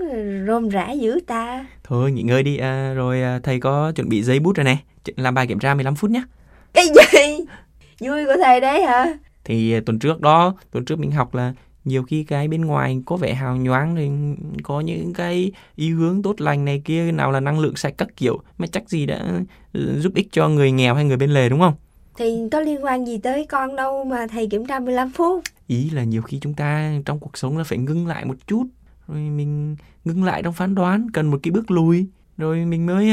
rôm 0.46 0.68
rã 0.68 0.90
dữ 0.90 1.20
ta. 1.26 1.66
Thôi 1.84 2.12
nghỉ 2.12 2.22
ngơi 2.22 2.42
đi, 2.42 2.56
à, 2.56 2.92
rồi 2.94 3.22
à, 3.22 3.40
thầy 3.42 3.60
có 3.60 3.92
chuẩn 3.92 4.08
bị 4.08 4.22
giấy 4.22 4.38
bút 4.38 4.56
rồi 4.56 4.64
này. 4.64 4.82
Làm 5.16 5.34
bài 5.34 5.46
kiểm 5.46 5.58
tra 5.58 5.74
15 5.74 5.94
phút 5.94 6.10
nhé. 6.10 6.22
Cái 6.72 6.84
gì? 6.86 7.44
Vui 8.00 8.24
của 8.26 8.36
thầy 8.44 8.60
đấy 8.60 8.82
hả? 8.82 9.06
Thì 9.44 9.72
à, 9.72 9.80
tuần 9.86 9.98
trước 9.98 10.20
đó, 10.20 10.54
tuần 10.70 10.84
trước 10.84 10.98
mình 10.98 11.10
học 11.10 11.34
là 11.34 11.52
nhiều 11.84 12.02
khi 12.02 12.24
cái 12.24 12.48
bên 12.48 12.64
ngoài 12.64 12.98
có 13.06 13.16
vẻ 13.16 13.34
hào 13.34 13.56
nhoáng 13.56 13.94
rồi 13.94 14.10
có 14.62 14.80
những 14.80 15.12
cái 15.12 15.52
ý 15.76 15.90
hướng 15.90 16.22
tốt 16.22 16.40
lành 16.40 16.64
này 16.64 16.82
kia 16.84 17.12
nào 17.12 17.32
là 17.32 17.40
năng 17.40 17.58
lượng 17.58 17.76
sạch 17.76 17.94
các 17.98 18.08
kiểu 18.16 18.38
mà 18.58 18.66
chắc 18.66 18.88
gì 18.88 19.06
đã 19.06 19.20
ừ, 19.72 20.00
giúp 20.00 20.12
ích 20.14 20.28
cho 20.32 20.48
người 20.48 20.70
nghèo 20.70 20.94
hay 20.94 21.04
người 21.04 21.16
bên 21.16 21.30
lề 21.30 21.48
đúng 21.48 21.60
không? 21.60 21.74
Thì 22.18 22.38
có 22.52 22.60
liên 22.60 22.84
quan 22.84 23.06
gì 23.06 23.18
tới 23.18 23.46
con 23.46 23.76
đâu 23.76 24.04
mà 24.04 24.26
thầy 24.30 24.46
kiểm 24.46 24.66
tra 24.66 24.78
15 24.78 25.10
phút. 25.10 25.42
Ý 25.66 25.90
là 25.90 26.04
nhiều 26.04 26.22
khi 26.22 26.38
chúng 26.40 26.54
ta 26.54 26.92
trong 27.04 27.18
cuộc 27.18 27.38
sống 27.38 27.58
là 27.58 27.64
phải 27.64 27.78
ngưng 27.78 28.06
lại 28.06 28.24
một 28.24 28.34
chút 28.46 28.66
rồi 29.08 29.20
mình 29.20 29.76
ngưng 30.04 30.24
lại 30.24 30.42
trong 30.42 30.54
phán 30.54 30.74
đoán 30.74 31.06
cần 31.12 31.30
một 31.30 31.40
cái 31.42 31.50
bước 31.50 31.70
lùi. 31.70 32.06
Rồi 32.38 32.64
mình 32.64 32.86
mới 32.86 33.10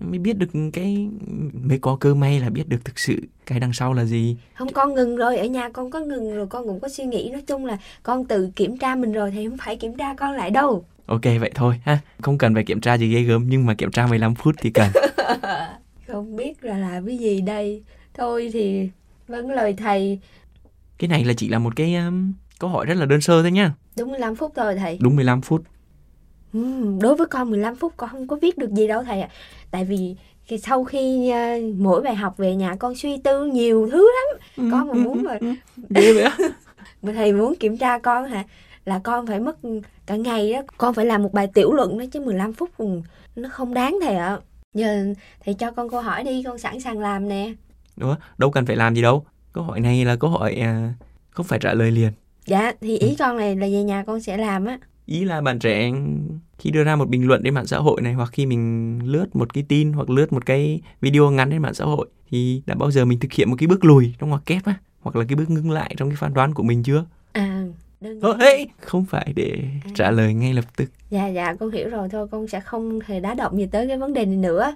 mới 0.00 0.18
biết 0.18 0.38
được 0.38 0.46
cái 0.72 1.08
mới 1.52 1.78
có 1.78 1.96
cơ 2.00 2.14
may 2.14 2.40
là 2.40 2.50
biết 2.50 2.68
được 2.68 2.84
thực 2.84 2.98
sự 2.98 3.16
cái 3.46 3.60
đằng 3.60 3.72
sau 3.72 3.92
là 3.92 4.04
gì. 4.04 4.36
Không 4.54 4.72
con 4.72 4.94
ngừng 4.94 5.16
rồi 5.16 5.36
ở 5.36 5.44
nhà 5.44 5.68
con 5.68 5.90
có 5.90 6.00
ngừng 6.00 6.36
rồi 6.36 6.46
con 6.46 6.64
cũng 6.64 6.80
có 6.80 6.88
suy 6.88 7.04
nghĩ. 7.04 7.30
Nói 7.30 7.42
chung 7.46 7.66
là 7.66 7.78
con 8.02 8.24
tự 8.24 8.50
kiểm 8.56 8.76
tra 8.76 8.94
mình 8.94 9.12
rồi 9.12 9.30
thì 9.30 9.48
không 9.48 9.58
phải 9.58 9.76
kiểm 9.76 9.96
tra 9.96 10.14
con 10.14 10.32
lại 10.32 10.50
đâu. 10.50 10.84
Ok 11.06 11.24
vậy 11.24 11.50
thôi 11.54 11.80
ha. 11.84 11.98
Không 12.22 12.38
cần 12.38 12.54
phải 12.54 12.64
kiểm 12.64 12.80
tra 12.80 12.94
gì 12.94 13.14
ghê 13.14 13.22
gớm 13.22 13.44
nhưng 13.48 13.66
mà 13.66 13.74
kiểm 13.74 13.90
tra 13.90 14.06
15 14.06 14.34
phút 14.34 14.54
thì 14.58 14.70
cần. 14.70 14.88
Không 16.08 16.36
biết 16.36 16.64
là 16.64 16.78
làm 16.78 17.06
cái 17.06 17.18
gì 17.18 17.40
đây. 17.40 17.82
Thôi 18.14 18.50
thì 18.52 18.90
vẫn 19.28 19.50
lời 19.50 19.74
thầy. 19.78 20.20
Cái 20.98 21.08
này 21.08 21.24
là 21.24 21.32
chỉ 21.36 21.48
là 21.48 21.58
một 21.58 21.76
cái 21.76 21.94
um, 21.94 22.32
câu 22.58 22.70
hỏi 22.70 22.86
rất 22.86 22.94
là 22.94 23.06
đơn 23.06 23.20
sơ 23.20 23.42
thôi 23.42 23.52
nhá 23.52 23.72
đúng 23.98 24.10
15 24.10 24.34
phút 24.34 24.52
thôi 24.56 24.74
thầy. 24.74 24.98
Đúng 25.00 25.16
15 25.16 25.40
phút. 25.40 25.62
Ừ, 26.52 26.84
đối 27.00 27.16
với 27.16 27.26
con 27.26 27.50
15 27.50 27.76
phút 27.76 27.92
con 27.96 28.10
không 28.10 28.26
có 28.26 28.36
viết 28.42 28.58
được 28.58 28.70
gì 28.70 28.86
đâu 28.86 29.02
thầy 29.02 29.20
ạ. 29.20 29.28
À. 29.30 29.34
tại 29.70 29.84
vì 29.84 30.16
thì 30.48 30.58
sau 30.58 30.84
khi 30.84 31.32
uh, 31.32 31.78
mỗi 31.78 32.02
bài 32.02 32.14
học 32.14 32.36
về 32.36 32.54
nhà 32.54 32.76
con 32.76 32.94
suy 32.94 33.18
tư 33.18 33.46
nhiều 33.46 33.88
thứ 33.92 34.10
lắm. 34.14 34.40
Ừ, 34.56 34.68
con 34.72 34.88
mà 34.88 34.94
muốn 34.94 35.22
mà 35.22 35.38
ghê 35.90 36.12
vậy 36.12 36.28
mà 37.02 37.12
thầy 37.12 37.32
muốn 37.32 37.54
kiểm 37.56 37.76
tra 37.76 37.98
con 37.98 38.24
hả? 38.24 38.44
Là 38.84 39.00
con 39.04 39.26
phải 39.26 39.40
mất 39.40 39.56
cả 40.06 40.16
ngày 40.16 40.52
đó. 40.52 40.62
Con 40.76 40.94
phải 40.94 41.06
làm 41.06 41.22
một 41.22 41.32
bài 41.32 41.48
tiểu 41.54 41.72
luận 41.72 41.98
đó 41.98 42.04
chứ 42.12 42.20
15 42.20 42.52
phút 42.52 42.70
nó 43.36 43.48
không 43.48 43.74
đáng 43.74 43.98
thầy 44.02 44.16
ạ. 44.16 44.38
Giờ 44.74 45.04
thầy 45.44 45.54
cho 45.54 45.70
con 45.70 45.90
câu 45.90 46.00
hỏi 46.00 46.24
đi 46.24 46.42
con 46.42 46.58
sẵn 46.58 46.80
sàng 46.80 46.98
làm 46.98 47.28
nè. 47.28 47.52
Ủa, 48.00 48.16
đâu 48.38 48.50
cần 48.50 48.66
phải 48.66 48.76
làm 48.76 48.94
gì 48.94 49.02
đâu. 49.02 49.26
Câu 49.52 49.64
hỏi 49.64 49.80
này 49.80 50.04
là 50.04 50.16
câu 50.16 50.30
hỏi 50.30 50.54
à, 50.54 50.92
không 51.30 51.46
phải 51.46 51.58
trả 51.58 51.74
lời 51.74 51.90
liền 51.90 52.12
dạ 52.46 52.72
thì 52.80 52.98
ý 52.98 53.08
ừ. 53.08 53.14
con 53.18 53.36
này 53.36 53.56
là 53.56 53.66
về 53.66 53.82
nhà 53.82 54.04
con 54.06 54.20
sẽ 54.20 54.36
làm 54.36 54.64
á 54.64 54.78
ý 55.06 55.24
là 55.24 55.40
bạn 55.40 55.58
trẻ 55.58 55.92
khi 56.58 56.70
đưa 56.70 56.84
ra 56.84 56.96
một 56.96 57.08
bình 57.08 57.26
luận 57.26 57.40
trên 57.44 57.54
mạng 57.54 57.66
xã 57.66 57.78
hội 57.78 58.02
này 58.02 58.12
hoặc 58.12 58.30
khi 58.32 58.46
mình 58.46 58.98
lướt 59.04 59.36
một 59.36 59.54
cái 59.54 59.64
tin 59.68 59.92
hoặc 59.92 60.10
lướt 60.10 60.32
một 60.32 60.46
cái 60.46 60.80
video 61.00 61.30
ngắn 61.30 61.50
trên 61.50 61.62
mạng 61.62 61.74
xã 61.74 61.84
hội 61.84 62.08
thì 62.30 62.62
đã 62.66 62.74
bao 62.74 62.90
giờ 62.90 63.04
mình 63.04 63.20
thực 63.20 63.32
hiện 63.32 63.50
một 63.50 63.56
cái 63.58 63.66
bước 63.66 63.84
lùi 63.84 64.14
trong 64.18 64.30
ngoặc 64.30 64.46
kép 64.46 64.64
á 64.64 64.74
hoặc 65.00 65.16
là 65.16 65.24
cái 65.28 65.36
bước 65.36 65.50
ngưng 65.50 65.70
lại 65.70 65.94
trong 65.96 66.08
cái 66.08 66.16
phán 66.16 66.34
đoán 66.34 66.54
của 66.54 66.62
mình 66.62 66.82
chưa 66.82 67.04
à 67.32 67.64
Thôi, 68.22 68.34
hey, 68.40 68.66
không 68.80 69.04
phải 69.04 69.32
để 69.36 69.58
à. 69.84 69.90
trả 69.94 70.10
lời 70.10 70.34
ngay 70.34 70.54
lập 70.54 70.64
tức. 70.76 70.90
Dạ 71.10 71.26
dạ 71.26 71.54
con 71.54 71.70
hiểu 71.70 71.88
rồi 71.88 72.08
thôi 72.08 72.28
con 72.30 72.48
sẽ 72.48 72.60
không 72.60 72.98
hề 73.06 73.20
đá 73.20 73.34
động 73.34 73.58
gì 73.58 73.66
tới 73.66 73.88
cái 73.88 73.98
vấn 73.98 74.12
đề 74.12 74.26
này 74.26 74.36
nữa. 74.36 74.74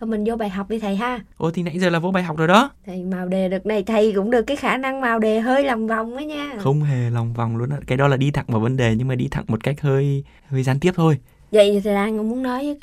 Thôi 0.00 0.08
mình 0.08 0.24
vô 0.26 0.36
bài 0.36 0.48
học 0.48 0.70
đi 0.70 0.78
thầy 0.78 0.96
ha. 0.96 1.20
Ồ 1.36 1.50
thì 1.50 1.62
nãy 1.62 1.78
giờ 1.78 1.90
là 1.90 1.98
vô 1.98 2.10
bài 2.10 2.22
học 2.22 2.36
rồi 2.36 2.48
đó. 2.48 2.70
Thầy 2.86 3.02
màu 3.02 3.28
đề 3.28 3.48
được 3.48 3.66
này 3.66 3.82
thầy 3.82 4.12
cũng 4.16 4.30
được 4.30 4.42
cái 4.42 4.56
khả 4.56 4.76
năng 4.76 5.00
màu 5.00 5.18
đề 5.18 5.40
hơi 5.40 5.64
lòng 5.64 5.86
vòng 5.86 6.16
đó 6.16 6.20
nha. 6.20 6.52
Không 6.58 6.82
hề 6.82 7.10
lòng 7.10 7.34
vòng 7.34 7.56
luôn 7.56 7.70
á. 7.70 7.76
Cái 7.86 7.98
đó 7.98 8.08
là 8.08 8.16
đi 8.16 8.30
thẳng 8.30 8.44
vào 8.48 8.60
vấn 8.60 8.76
đề 8.76 8.94
nhưng 8.96 9.08
mà 9.08 9.14
đi 9.14 9.28
thẳng 9.30 9.44
một 9.48 9.64
cách 9.64 9.80
hơi 9.80 10.24
hơi 10.48 10.62
gián 10.62 10.80
tiếp 10.80 10.92
thôi. 10.96 11.18
Vậy 11.52 11.70
thì 11.72 11.80
thầy 11.80 11.94
đang 11.94 12.16
muốn 12.16 12.42
nói 12.42 12.76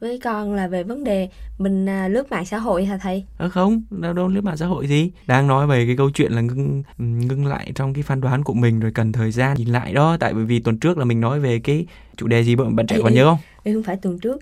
với, 0.00 0.20
con 0.24 0.54
là 0.54 0.68
về 0.68 0.82
vấn 0.82 1.04
đề 1.04 1.28
mình 1.58 1.88
à, 1.88 2.08
lướt 2.08 2.30
mạng 2.30 2.44
xã 2.44 2.58
hội 2.58 2.84
hả 2.84 2.98
thầy? 2.98 3.24
Ờ 3.38 3.48
không, 3.48 3.82
đâu 3.90 4.12
đâu 4.12 4.28
lướt 4.28 4.44
mạng 4.44 4.56
xã 4.56 4.66
hội 4.66 4.86
gì. 4.86 5.10
Đang 5.26 5.46
nói 5.46 5.66
về 5.66 5.86
cái 5.86 5.96
câu 5.96 6.10
chuyện 6.10 6.32
là 6.32 6.40
ngưng 6.40 6.82
ngưng 6.98 7.46
lại 7.46 7.72
trong 7.74 7.94
cái 7.94 8.02
phán 8.02 8.20
đoán 8.20 8.44
của 8.44 8.54
mình 8.54 8.80
rồi 8.80 8.92
cần 8.94 9.12
thời 9.12 9.30
gian 9.30 9.56
nhìn 9.56 9.68
lại 9.68 9.92
đó. 9.92 10.16
Tại 10.20 10.34
bởi 10.34 10.44
vì 10.44 10.60
tuần 10.60 10.78
trước 10.78 10.98
là 10.98 11.04
mình 11.04 11.20
nói 11.20 11.40
về 11.40 11.58
cái 11.58 11.86
chủ 12.16 12.26
đề 12.26 12.44
gì 12.44 12.56
bạn 12.56 12.76
bạn 12.76 12.86
trẻ 12.86 12.98
còn 13.02 13.14
nhớ 13.14 13.24
không? 13.24 13.38
Ừ, 13.64 13.74
không 13.74 13.82
phải 13.82 13.96
tuần 13.96 14.18
trước 14.18 14.40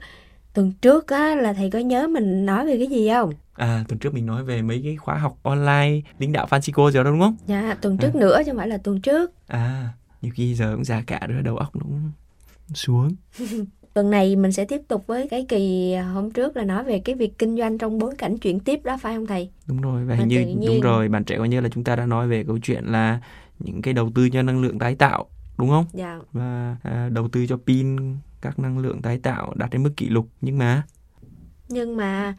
tuần 0.55 0.73
trước 0.83 1.07
á 1.07 1.35
là 1.35 1.53
thầy 1.53 1.71
có 1.71 1.79
nhớ 1.79 2.09
mình 2.09 2.47
nói 2.47 2.67
về 2.67 2.79
cái 2.79 2.87
gì 2.87 3.09
không? 3.09 3.33
À 3.55 3.85
tuần 3.89 3.99
trước 3.99 4.15
mình 4.15 4.27
nói 4.27 4.45
về 4.45 4.63
mấy 4.63 4.81
cái 4.85 4.97
khóa 4.97 5.19
học 5.19 5.39
online 5.43 6.01
lãnh 6.19 6.33
đạo 6.33 6.47
Francisco 6.51 6.91
rồi 6.91 7.05
đó 7.05 7.11
đúng 7.11 7.21
không? 7.21 7.37
Dạ 7.47 7.77
tuần 7.81 7.99
trước 7.99 8.15
à. 8.15 8.21
nữa 8.21 8.39
chứ 8.39 8.51
không 8.51 8.59
phải 8.59 8.69
là 8.69 8.79
tuần 8.79 9.01
trước. 9.01 9.33
À 9.47 9.89
nhiều 10.23 10.33
khi 10.35 10.55
giờ 10.55 10.73
cũng 10.75 10.85
già 10.85 11.03
cả 11.07 11.27
rồi 11.29 11.43
đầu 11.43 11.57
óc 11.57 11.77
nó 11.77 11.83
cũng 11.83 12.11
xuống. 12.75 13.15
Tuần 13.95 14.11
này 14.11 14.37
mình 14.37 14.53
sẽ 14.53 14.65
tiếp 14.65 14.81
tục 14.89 15.07
với 15.07 15.29
cái 15.29 15.47
kỳ 15.49 15.95
hôm 15.95 16.31
trước 16.31 16.57
là 16.57 16.65
nói 16.65 16.85
về 16.85 16.99
cái 16.99 17.15
việc 17.15 17.39
kinh 17.39 17.57
doanh 17.57 17.79
trong 17.79 17.99
bối 17.99 18.15
cảnh 18.19 18.39
chuyển 18.39 18.61
tiếp 18.61 18.81
đó 18.85 18.99
phải 19.03 19.15
không 19.15 19.27
thầy? 19.27 19.51
Đúng 19.67 19.81
rồi 19.81 20.05
và 20.05 20.15
hình 20.15 20.29
như 20.29 20.41
nhiên... 20.41 20.61
đúng 20.67 20.81
rồi 20.81 21.09
bạn 21.09 21.25
trẻ 21.25 21.39
coi 21.39 21.49
như 21.49 21.61
là 21.61 21.69
chúng 21.69 21.85
ta 21.85 21.97
đã 21.97 22.07
nói 22.07 22.29
về 22.29 22.45
câu 22.45 22.59
chuyện 22.59 22.85
là 22.85 23.21
những 23.59 23.83
cái 23.83 23.95
đầu 23.95 24.11
tư 24.15 24.31
cho 24.31 24.43
năng 24.43 24.63
lượng 24.63 24.79
tái 24.79 24.95
tạo 24.95 25.27
đúng 25.59 25.69
không? 25.69 25.85
Dạ. 25.93 26.19
Và 26.33 26.77
à, 26.83 27.09
đầu 27.13 27.29
tư 27.29 27.47
cho 27.47 27.59
pin 27.67 27.97
các 28.43 28.59
năng 28.59 28.79
lượng 28.79 29.03
tái 29.03 29.19
tạo 29.19 29.53
đạt 29.57 29.71
đến 29.71 29.83
mức 29.83 29.93
kỷ 29.97 30.09
lục 30.09 30.29
nhưng 30.41 30.59
mà 30.59 30.83
nhưng 31.69 31.97
mà 31.97 32.37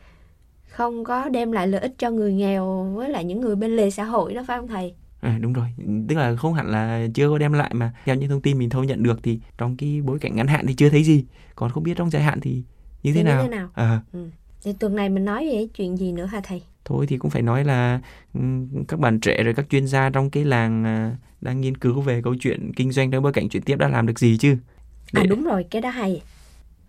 không 0.69 1.03
có 1.03 1.29
đem 1.29 1.51
lại 1.51 1.67
lợi 1.67 1.81
ích 1.81 1.93
cho 1.97 2.11
người 2.11 2.33
nghèo 2.33 2.83
với 2.95 3.09
lại 3.09 3.25
những 3.25 3.41
người 3.41 3.55
bên 3.55 3.75
lề 3.75 3.89
xã 3.89 4.03
hội 4.03 4.33
đó 4.33 4.43
phải 4.47 4.57
không 4.57 4.67
thầy? 4.67 4.95
À, 5.21 5.37
đúng 5.41 5.53
rồi, 5.53 5.67
tức 6.09 6.15
là 6.15 6.35
không 6.35 6.53
hẳn 6.53 6.67
là 6.67 7.07
chưa 7.13 7.29
có 7.29 7.37
đem 7.37 7.53
lại 7.53 7.73
mà 7.73 7.93
theo 8.05 8.15
những 8.15 8.29
thông 8.29 8.41
tin 8.41 8.57
mình 8.57 8.69
thâu 8.69 8.83
nhận 8.83 9.03
được 9.03 9.19
thì 9.23 9.39
trong 9.57 9.77
cái 9.77 10.01
bối 10.01 10.19
cảnh 10.19 10.35
ngắn 10.35 10.47
hạn 10.47 10.67
thì 10.67 10.73
chưa 10.73 10.89
thấy 10.89 11.03
gì, 11.03 11.25
còn 11.55 11.71
không 11.71 11.83
biết 11.83 11.97
trong 11.97 12.09
dài 12.09 12.23
hạn 12.23 12.39
thì 12.41 12.63
như 13.03 13.13
thế 13.13 13.19
thì 13.19 13.23
nào. 13.23 13.43
Như 13.43 13.49
thế 13.49 13.55
nào? 13.57 13.69
À. 13.73 14.01
Ừ. 14.13 14.29
Thì 14.63 14.73
tuần 14.79 14.95
này 14.95 15.09
mình 15.09 15.25
nói 15.25 15.49
về 15.51 15.67
chuyện 15.73 15.97
gì 15.97 16.11
nữa 16.11 16.25
hả 16.25 16.41
thầy? 16.43 16.61
Thôi 16.85 17.05
thì 17.07 17.17
cũng 17.17 17.31
phải 17.31 17.41
nói 17.41 17.63
là 17.63 18.01
các 18.87 18.99
bạn 18.99 19.19
trẻ 19.19 19.43
rồi 19.43 19.53
các 19.53 19.65
chuyên 19.69 19.87
gia 19.87 20.09
trong 20.09 20.29
cái 20.29 20.45
làng 20.45 20.83
à, 20.83 21.15
đang 21.41 21.61
nghiên 21.61 21.77
cứu 21.77 22.01
về 22.01 22.21
câu 22.21 22.35
chuyện 22.39 22.71
kinh 22.75 22.91
doanh 22.91 23.11
trong 23.11 23.23
bối 23.23 23.33
cảnh 23.33 23.49
chuyển 23.49 23.63
tiếp 23.63 23.75
đã 23.75 23.87
làm 23.87 24.07
được 24.07 24.19
gì 24.19 24.37
chứ 24.37 24.57
à 25.13 25.23
đúng 25.29 25.43
rồi 25.43 25.65
cái 25.71 25.81
đó 25.81 25.89
hay. 25.89 26.21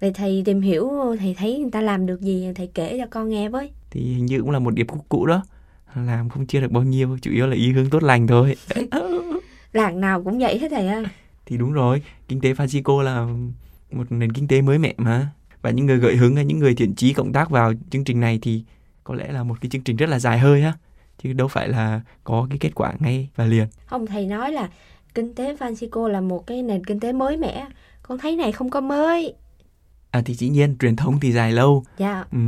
Vậy 0.00 0.12
thầy 0.14 0.42
tìm 0.44 0.60
hiểu 0.60 0.90
thầy 1.18 1.34
thấy 1.38 1.58
người 1.58 1.70
ta 1.70 1.80
làm 1.80 2.06
được 2.06 2.20
gì 2.20 2.48
thầy 2.54 2.70
kể 2.74 2.98
cho 2.98 3.06
con 3.10 3.28
nghe 3.28 3.48
với. 3.48 3.70
Thì 3.90 4.00
hình 4.00 4.26
như 4.26 4.40
cũng 4.40 4.50
là 4.50 4.58
một 4.58 4.74
điệp 4.74 4.88
khúc 4.88 5.04
cũ 5.08 5.26
đó. 5.26 5.42
Làm 5.94 6.28
không 6.28 6.46
chia 6.46 6.60
được 6.60 6.70
bao 6.70 6.82
nhiêu 6.82 7.18
chủ 7.22 7.30
yếu 7.30 7.46
là 7.46 7.56
ý 7.56 7.72
hướng 7.72 7.90
tốt 7.90 8.02
lành 8.02 8.26
thôi. 8.26 8.56
Làng 9.72 10.00
nào 10.00 10.22
cũng 10.22 10.38
vậy 10.38 10.58
hết 10.58 10.68
thầy 10.70 10.88
ơi. 10.88 11.04
Thì 11.46 11.56
đúng 11.56 11.72
rồi 11.72 12.02
kinh 12.28 12.40
tế 12.40 12.52
Francisco 12.52 13.02
là 13.02 13.26
một 13.92 14.12
nền 14.12 14.32
kinh 14.32 14.48
tế 14.48 14.62
mới 14.62 14.78
mẻ 14.78 14.94
mà. 14.96 15.28
Và 15.62 15.70
những 15.70 15.86
người 15.86 15.98
gợi 15.98 16.16
hứng 16.16 16.36
hay 16.36 16.44
những 16.44 16.58
người 16.58 16.74
thiện 16.74 16.94
chí 16.94 17.12
cộng 17.12 17.32
tác 17.32 17.50
vào 17.50 17.72
chương 17.90 18.04
trình 18.04 18.20
này 18.20 18.38
thì 18.42 18.62
có 19.04 19.14
lẽ 19.14 19.32
là 19.32 19.42
một 19.42 19.60
cái 19.60 19.70
chương 19.70 19.82
trình 19.82 19.96
rất 19.96 20.08
là 20.08 20.18
dài 20.18 20.38
hơi 20.38 20.62
ha. 20.62 20.72
Chứ 21.22 21.32
đâu 21.32 21.48
phải 21.48 21.68
là 21.68 22.00
có 22.24 22.46
cái 22.50 22.58
kết 22.58 22.74
quả 22.74 22.92
ngay 22.98 23.28
và 23.36 23.44
liền. 23.44 23.66
Không 23.86 24.06
thầy 24.06 24.26
nói 24.26 24.52
là 24.52 24.68
kinh 25.14 25.34
tế 25.34 25.56
Francisco 25.56 26.08
là 26.08 26.20
một 26.20 26.46
cái 26.46 26.62
nền 26.62 26.84
kinh 26.84 27.00
tế 27.00 27.12
mới 27.12 27.36
mẻ 27.36 27.66
con 28.02 28.18
thấy 28.18 28.36
này 28.36 28.52
không 28.52 28.70
có 28.70 28.80
mới. 28.80 29.34
À 30.10 30.22
thì 30.24 30.34
dĩ 30.34 30.48
nhiên 30.48 30.76
truyền 30.78 30.96
thống 30.96 31.18
thì 31.20 31.32
dài 31.32 31.52
lâu. 31.52 31.84
Dạ. 31.98 32.24
Ừ. 32.32 32.38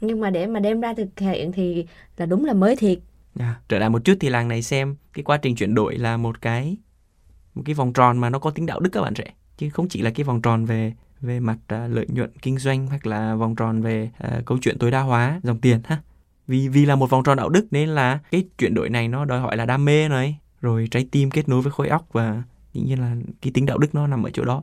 nhưng 0.00 0.20
mà 0.20 0.30
để 0.30 0.46
mà 0.46 0.60
đem 0.60 0.80
ra 0.80 0.94
thực 0.94 1.08
hiện 1.18 1.52
thì 1.52 1.86
là 2.16 2.26
đúng 2.26 2.44
là 2.44 2.52
mới 2.52 2.76
thiệt. 2.76 2.98
À, 3.38 3.60
trở 3.68 3.78
lại 3.78 3.90
một 3.90 4.04
chút 4.04 4.14
thì 4.20 4.28
làng 4.28 4.48
này 4.48 4.62
xem 4.62 4.96
cái 5.12 5.22
quá 5.22 5.36
trình 5.36 5.56
chuyển 5.56 5.74
đổi 5.74 5.96
là 5.96 6.16
một 6.16 6.42
cái 6.42 6.76
một 7.54 7.62
cái 7.66 7.74
vòng 7.74 7.92
tròn 7.92 8.18
mà 8.18 8.30
nó 8.30 8.38
có 8.38 8.50
tính 8.50 8.66
đạo 8.66 8.80
đức 8.80 8.90
các 8.92 9.00
bạn 9.00 9.14
trẻ. 9.14 9.24
Chứ 9.56 9.70
không 9.70 9.88
chỉ 9.88 10.02
là 10.02 10.10
cái 10.10 10.24
vòng 10.24 10.42
tròn 10.42 10.64
về 10.64 10.92
về 11.20 11.40
mặt 11.40 11.58
uh, 11.74 11.94
lợi 11.94 12.06
nhuận 12.08 12.30
kinh 12.42 12.58
doanh 12.58 12.86
hoặc 12.86 13.06
là 13.06 13.34
vòng 13.34 13.56
tròn 13.56 13.82
về 13.82 14.10
uh, 14.24 14.46
câu 14.46 14.58
chuyện 14.62 14.78
tối 14.78 14.90
đa 14.90 15.00
hóa 15.00 15.40
dòng 15.42 15.60
tiền 15.60 15.80
ha. 15.84 16.02
Vì 16.46 16.68
vì 16.68 16.86
là 16.86 16.96
một 16.96 17.10
vòng 17.10 17.22
tròn 17.24 17.36
đạo 17.36 17.48
đức 17.48 17.66
nên 17.70 17.88
là 17.88 18.18
cái 18.30 18.44
chuyển 18.58 18.74
đổi 18.74 18.90
này 18.90 19.08
nó 19.08 19.24
đòi 19.24 19.40
hỏi 19.40 19.56
là 19.56 19.66
đam 19.66 19.84
mê 19.84 20.08
này 20.08 20.38
rồi 20.60 20.88
trái 20.90 21.08
tim 21.10 21.30
kết 21.30 21.48
nối 21.48 21.62
với 21.62 21.72
khối 21.72 21.88
óc 21.88 22.08
và 22.12 22.42
dĩ 22.78 22.84
nhiên 22.86 23.00
là 23.00 23.16
cái 23.42 23.52
tính 23.54 23.66
đạo 23.66 23.78
đức 23.78 23.94
nó 23.94 24.06
nằm 24.06 24.22
ở 24.22 24.30
chỗ 24.30 24.44
đó. 24.44 24.62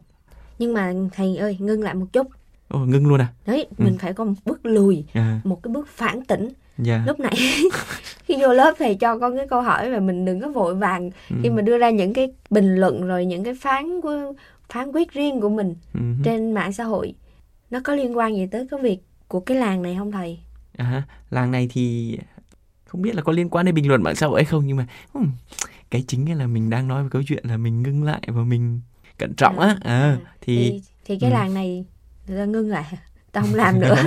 Nhưng 0.60 0.74
mà 0.74 0.94
thầy 1.14 1.38
ơi 1.38 1.58
ngưng 1.60 1.84
lại 1.84 1.94
một 1.96 2.06
chút. 2.14 2.28
Ồ, 2.68 2.80
ngưng 2.80 3.08
luôn 3.08 3.22
à? 3.22 3.28
Đấy 3.46 3.68
ừ. 3.78 3.84
mình 3.86 3.98
phải 3.98 4.14
có 4.14 4.24
một 4.24 4.34
bước 4.46 4.66
lùi 4.66 5.06
à, 5.14 5.42
một 5.44 5.64
cái 5.64 5.74
bước 5.74 5.88
phản 5.88 6.26
tỉnh. 6.26 6.50
Dạ. 6.78 7.04
Lúc 7.08 7.20
nãy 7.20 7.36
khi 8.26 8.36
vô 8.42 8.54
lớp 8.54 8.74
thầy 8.80 8.96
cho 8.96 9.20
con 9.20 9.38
cái 9.38 9.48
câu 9.48 9.62
hỏi 9.62 9.92
và 9.92 10.00
mình 10.00 10.26
đừng 10.26 10.42
có 10.42 10.50
vội 10.52 10.76
vàng 10.76 11.10
Ừ. 11.30 11.36
khi 11.44 11.50
mà 11.50 11.62
đưa 11.62 11.78
ra 11.78 11.90
những 11.90 12.14
cái 12.14 12.34
bình 12.50 12.76
luận 12.76 13.08
rồi 13.08 13.26
những 13.26 13.44
cái 13.44 13.54
phán 13.62 14.02
của 14.02 14.34
phán 14.70 14.92
quyết 14.92 15.12
riêng 15.14 15.42
của 15.42 15.50
mình 15.50 15.76
Ừ. 15.94 16.00
trên 16.24 16.54
mạng 16.54 16.74
xã 16.74 16.84
hội. 16.84 17.14
Nó 17.72 17.80
có 17.84 17.96
liên 17.96 18.18
quan 18.18 18.36
gì 18.36 18.48
tới 18.52 18.68
cái 18.72 18.80
việc 18.82 19.00
của 19.28 19.40
cái 19.40 19.58
làng 19.58 19.82
này 19.82 19.96
không 20.00 20.12
thầy? 20.12 20.40
À, 20.78 21.04
làng 21.30 21.52
này 21.52 21.68
thì 21.72 22.18
không 22.86 23.02
biết 23.02 23.16
là 23.16 23.22
có 23.22 23.32
liên 23.32 23.50
quan 23.50 23.66
đến 23.66 23.76
bình 23.76 23.88
luận 23.88 24.04
mạng 24.04 24.16
xã 24.16 24.28
hội 24.28 24.40
hay 24.42 24.46
không 24.46 24.64
nhưng 24.68 24.78
mà 24.78 24.88
ừm, 25.14 25.32
cái 25.92 26.04
chính 26.08 26.38
là 26.38 26.48
mình 26.48 26.70
đang 26.70 26.88
nói 26.88 27.04
về 27.04 27.10
câu 27.12 27.22
chuyện 27.28 27.46
là 27.48 27.58
mình 27.58 27.84
ngưng 27.84 28.04
lại 28.04 28.22
và 28.28 28.44
mình 28.44 28.82
cẩn 29.18 29.34
trọng 29.36 29.60
á. 29.60 29.78
À, 29.82 30.00
À, 30.00 30.18
thì 30.42 30.72
thì 30.72 30.82
thì 31.06 31.20
cái 31.20 31.30
ừ. 31.30 31.34
làng 31.34 31.54
này 31.54 31.86
người 32.28 32.48
ngưng 32.48 32.70
lại. 32.70 32.86
Ta 33.32 33.42
không 33.42 33.56
làm 33.56 33.80
nữa. 33.80 33.96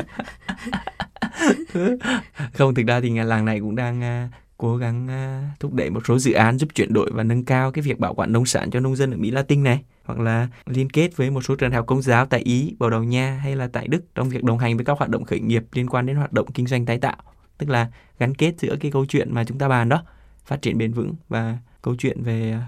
Không 2.53 2.75
thực 2.75 2.87
ra 2.87 3.01
thì 3.01 3.11
làng 3.11 3.45
này 3.45 3.61
cũng 3.61 3.77
đang 3.77 4.03
à, 4.03 4.29
cố 4.57 4.77
gắng 4.77 5.09
à, 5.09 5.51
thúc 5.61 5.73
đẩy 5.75 5.91
một 5.91 6.01
số 6.07 6.19
dự 6.19 6.33
án 6.33 6.59
giúp 6.59 6.69
chuyển 6.75 6.93
đổi 6.93 7.11
và 7.13 7.23
nâng 7.23 7.45
cao 7.45 7.73
cái 7.73 7.83
việc 7.83 7.99
bảo 7.99 8.15
quản 8.15 8.33
nông 8.33 8.47
sản 8.47 8.71
cho 8.71 8.81
nông 8.81 8.97
dân 8.97 9.11
ở 9.11 9.17
Mỹ 9.17 9.31
Latin 9.31 9.63
này 9.63 9.85
hoặc 10.05 10.19
là 10.19 10.49
liên 10.67 10.91
kết 10.91 11.17
với 11.17 11.31
một 11.31 11.41
số 11.41 11.57
trường 11.57 11.73
học 11.73 11.87
công 11.87 12.03
giáo 12.03 12.27
tại 12.27 12.41
Ý, 12.41 12.77
Bồ 12.79 12.91
Đào 12.91 13.05
Nha 13.05 13.41
hay 13.43 13.57
là 13.57 13.69
tại 13.73 13.89
Đức 13.89 14.05
trong 14.15 14.29
việc 14.29 14.45
đồng 14.45 14.59
hành 14.59 14.77
với 14.77 14.85
các 14.85 14.99
hoạt 14.99 15.11
động 15.11 15.25
khởi 15.25 15.41
nghiệp 15.41 15.65
liên 15.73 15.89
quan 15.89 16.07
đến 16.07 16.17
hoạt 16.17 16.33
động 16.33 16.53
kinh 16.53 16.67
doanh 16.67 16.87
tái 16.87 16.99
tạo. 16.99 17.17
Tức 17.59 17.69
là 17.69 17.91
gắn 18.19 18.35
kết 18.35 18.55
giữa 18.59 18.77
cái 18.81 18.91
câu 18.91 19.07
chuyện 19.07 19.35
mà 19.35 19.45
chúng 19.45 19.59
ta 19.59 19.69
bàn 19.69 19.89
đó 19.89 20.03
phát 20.45 20.63
triển 20.63 20.79
bền 20.79 20.93
vững 20.93 21.15
và 21.29 21.59
câu 21.89 21.95
chuyện 21.99 22.23
về 22.23 22.51
à, 22.51 22.67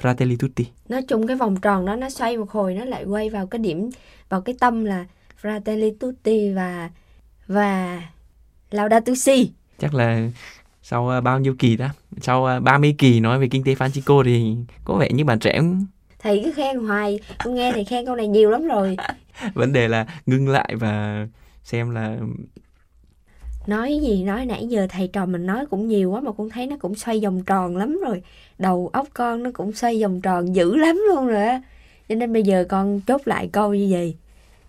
Fratelli 0.00 0.36
Tutti. 0.36 0.66
Nói 0.88 1.02
chung 1.02 1.26
cái 1.26 1.36
vòng 1.36 1.60
tròn 1.60 1.86
đó 1.86 1.96
nó 1.96 2.10
xoay 2.10 2.36
một 2.36 2.50
hồi 2.50 2.74
nó 2.74 2.84
lại 2.84 3.04
quay 3.04 3.30
vào 3.30 3.46
cái 3.46 3.58
điểm 3.58 3.90
vào 4.28 4.40
cái 4.40 4.54
tâm 4.60 4.84
là 4.84 5.06
Fratelli 5.42 5.92
Tutti 6.00 6.50
và 6.50 6.90
và 7.46 8.02
Laudato 8.70 9.12
Si 9.16 9.50
chắc 9.78 9.94
là 9.94 10.28
sau 10.82 11.08
à, 11.08 11.20
bao 11.20 11.38
nhiêu 11.38 11.54
kỳ 11.58 11.76
đó 11.76 11.88
sau 12.20 12.46
à, 12.46 12.60
30 12.60 12.94
kỳ 12.98 13.20
nói 13.20 13.38
về 13.38 13.48
kinh 13.48 13.64
tế 13.64 13.74
Francisco 13.74 14.22
thì 14.24 14.56
có 14.84 14.94
vẻ 14.94 15.08
như 15.12 15.24
bạn 15.24 15.38
trẻ 15.38 15.54
cũng 15.56 15.86
thầy 16.18 16.42
cứ 16.44 16.52
khen 16.52 16.78
hoài 16.78 17.20
con 17.44 17.54
nghe 17.54 17.72
thầy 17.72 17.84
khen 17.84 18.06
câu 18.06 18.16
này 18.16 18.28
nhiều 18.28 18.50
lắm 18.50 18.66
rồi. 18.66 18.96
Vấn 19.54 19.72
đề 19.72 19.88
là 19.88 20.06
ngưng 20.26 20.48
lại 20.48 20.74
và 20.76 21.26
xem 21.64 21.90
là 21.90 22.16
nói 23.66 23.98
gì 24.02 24.24
nói 24.24 24.46
nãy 24.46 24.66
giờ 24.66 24.86
thầy 24.90 25.08
trò 25.08 25.26
mình 25.26 25.46
nói 25.46 25.66
cũng 25.66 25.88
nhiều 25.88 26.10
quá 26.10 26.20
mà 26.20 26.32
con 26.32 26.50
thấy 26.50 26.66
nó 26.66 26.76
cũng 26.80 26.94
xoay 26.94 27.20
vòng 27.20 27.42
tròn 27.46 27.76
lắm 27.76 28.00
rồi. 28.06 28.22
Đầu 28.58 28.90
óc 28.92 29.08
con 29.14 29.42
nó 29.42 29.50
cũng 29.54 29.72
xoay 29.72 30.02
vòng 30.02 30.20
tròn 30.20 30.54
dữ 30.54 30.76
lắm 30.76 31.02
luôn 31.08 31.26
rồi 31.26 31.42
á. 31.42 31.62
Cho 32.08 32.14
nên 32.14 32.32
bây 32.32 32.42
giờ 32.42 32.64
con 32.68 33.00
chốt 33.00 33.20
lại 33.24 33.48
câu 33.52 33.74
như 33.74 33.88
vậy. 33.90 34.14